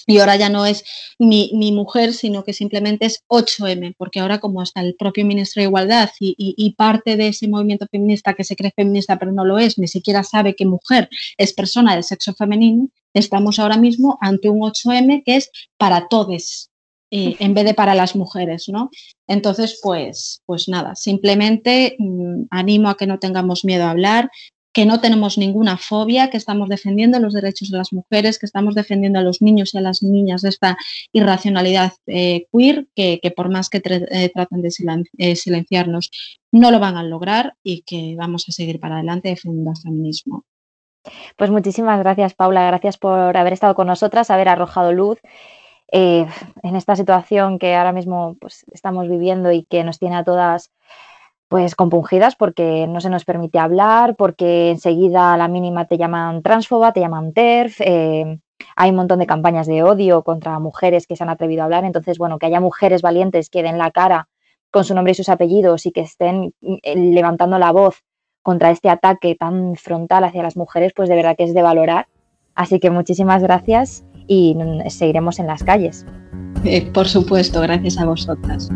y 0.09 0.17
ahora 0.17 0.37
ya 0.37 0.49
no 0.49 0.65
es 0.65 0.83
ni, 1.19 1.71
mujer, 1.71 2.13
sino 2.13 2.43
que 2.43 2.51
simplemente 2.53 3.05
es 3.05 3.23
8M, 3.27 3.93
porque 3.95 4.19
ahora 4.19 4.39
como 4.39 4.59
hasta 4.59 4.81
el 4.81 4.95
propio 4.95 5.23
ministro 5.23 5.61
de 5.61 5.67
Igualdad 5.67 6.09
y, 6.19 6.75
parte 6.77 7.15
de 7.15 7.27
ese 7.27 7.47
movimiento 7.47 7.85
feminista 7.91 8.33
que 8.33 8.43
se 8.43 8.55
cree 8.55 8.71
feminista 8.75 9.19
pero 9.19 9.31
no 9.31 9.45
lo 9.45 9.59
es, 9.59 9.77
ni 9.77 9.87
siquiera 9.87 10.23
sabe 10.23 10.55
que 10.55 10.65
mujer 10.65 11.09
es 11.37 11.53
persona 11.53 11.93
del 11.93 12.03
sexo 12.03 12.33
femenino, 12.33 12.89
estamos 13.13 13.59
ahora 13.59 13.77
mismo 13.77 14.17
ante 14.19 14.49
un 14.49 14.61
8M 14.61 15.23
que 15.23 15.35
es 15.35 15.51
para 15.77 16.07
todos, 16.07 16.68
en 17.11 17.53
vez 17.53 17.65
de 17.65 17.73
para 17.73 17.95
las 17.95 18.15
mujeres, 18.15 18.69
¿no? 18.69 18.89
Entonces, 19.27 19.79
pues, 19.81 20.41
pues 20.45 20.69
nada, 20.69 20.95
simplemente 20.95 21.95
mm, 21.97 22.43
animo 22.51 22.89
a 22.89 22.97
que 22.97 23.07
no 23.07 23.19
tengamos 23.19 23.65
miedo 23.65 23.85
a 23.85 23.91
hablar, 23.91 24.29
que 24.73 24.85
no 24.85 25.01
tenemos 25.01 25.37
ninguna 25.37 25.77
fobia, 25.77 26.29
que 26.29 26.37
estamos 26.37 26.69
defendiendo 26.69 27.19
los 27.19 27.33
derechos 27.33 27.69
de 27.69 27.77
las 27.77 27.91
mujeres, 27.91 28.37
que 28.37 28.45
estamos 28.45 28.75
defendiendo 28.75 29.19
a 29.19 29.23
los 29.23 29.41
niños 29.41 29.73
y 29.73 29.77
a 29.77 29.81
las 29.81 30.03
niñas 30.03 30.41
de 30.41 30.49
esta 30.49 30.77
irracionalidad 31.11 31.93
eh, 32.07 32.45
queer, 32.51 32.87
que, 32.95 33.19
por 33.35 33.49
más 33.49 33.69
que 33.69 33.81
eh, 33.83 34.31
traten 34.33 34.61
de 34.61 34.69
eh, 35.17 35.35
silenciarnos, 35.35 36.11
no 36.51 36.71
lo 36.71 36.79
van 36.79 36.97
a 36.97 37.03
lograr 37.03 37.55
y 37.63 37.81
que 37.81 38.15
vamos 38.17 38.45
a 38.47 38.51
seguir 38.51 38.79
para 38.79 38.95
adelante 38.95 39.29
defendiendo 39.29 39.71
el 39.71 39.81
feminismo. 39.81 40.45
Pues 41.35 41.49
muchísimas 41.49 41.99
gracias, 41.99 42.35
Paula. 42.35 42.67
Gracias 42.67 42.97
por 42.97 43.35
haber 43.35 43.53
estado 43.53 43.73
con 43.73 43.87
nosotras, 43.87 44.29
haber 44.29 44.49
arrojado 44.49 44.91
luz 44.91 45.19
en 45.91 46.75
esta 46.75 46.95
situación 46.95 47.59
que 47.59 47.75
ahora 47.75 47.93
mismo 47.93 48.35
pues, 48.39 48.65
estamos 48.71 49.09
viviendo 49.09 49.51
y 49.51 49.63
que 49.63 49.83
nos 49.83 49.99
tiene 49.99 50.17
a 50.17 50.23
todas 50.23 50.71
pues 51.49 51.75
compungidas 51.75 52.35
porque 52.35 52.85
no 52.87 53.01
se 53.01 53.09
nos 53.09 53.25
permite 53.25 53.57
hablar, 53.57 54.15
porque 54.15 54.69
enseguida 54.69 55.33
a 55.33 55.37
la 55.37 55.47
mínima 55.47 55.85
te 55.85 55.97
llaman 55.97 56.43
transfoba, 56.43 56.93
te 56.93 56.99
llaman 56.99 57.33
TERF, 57.33 57.81
eh, 57.81 58.39
hay 58.75 58.89
un 58.91 58.95
montón 58.95 59.19
de 59.19 59.25
campañas 59.25 59.65
de 59.65 59.81
odio 59.83 60.23
contra 60.23 60.59
mujeres 60.59 61.07
que 61.07 61.15
se 61.15 61.23
han 61.23 61.29
atrevido 61.29 61.63
a 61.63 61.65
hablar, 61.65 61.85
entonces, 61.85 62.19
bueno, 62.19 62.37
que 62.37 62.45
haya 62.45 62.59
mujeres 62.59 63.01
valientes 63.01 63.49
que 63.49 63.63
den 63.63 63.79
la 63.79 63.89
cara 63.89 64.29
con 64.71 64.83
su 64.83 64.93
nombre 64.93 65.11
y 65.11 65.15
sus 65.15 65.29
apellidos 65.29 65.87
y 65.87 65.91
que 65.91 66.01
estén 66.01 66.53
eh, 66.61 66.95
levantando 66.95 67.57
la 67.57 67.71
voz 67.71 68.03
contra 68.43 68.69
este 68.69 68.89
ataque 68.89 69.35
tan 69.35 69.75
frontal 69.75 70.23
hacia 70.23 70.43
las 70.43 70.55
mujeres, 70.55 70.93
pues 70.95 71.09
de 71.09 71.15
verdad 71.15 71.35
que 71.35 71.43
es 71.45 71.53
de 71.55 71.63
valorar. 71.63 72.07
Así 72.53 72.79
que 72.79 72.91
muchísimas 72.91 73.41
gracias 73.41 74.03
y 74.29 74.55
seguiremos 74.87 75.39
en 75.39 75.47
las 75.47 75.63
calles. 75.63 76.05
Eh, 76.63 76.89
por 76.93 77.07
supuesto, 77.07 77.59
gracias 77.61 77.97
a 77.97 78.05
vosotras. 78.05 78.69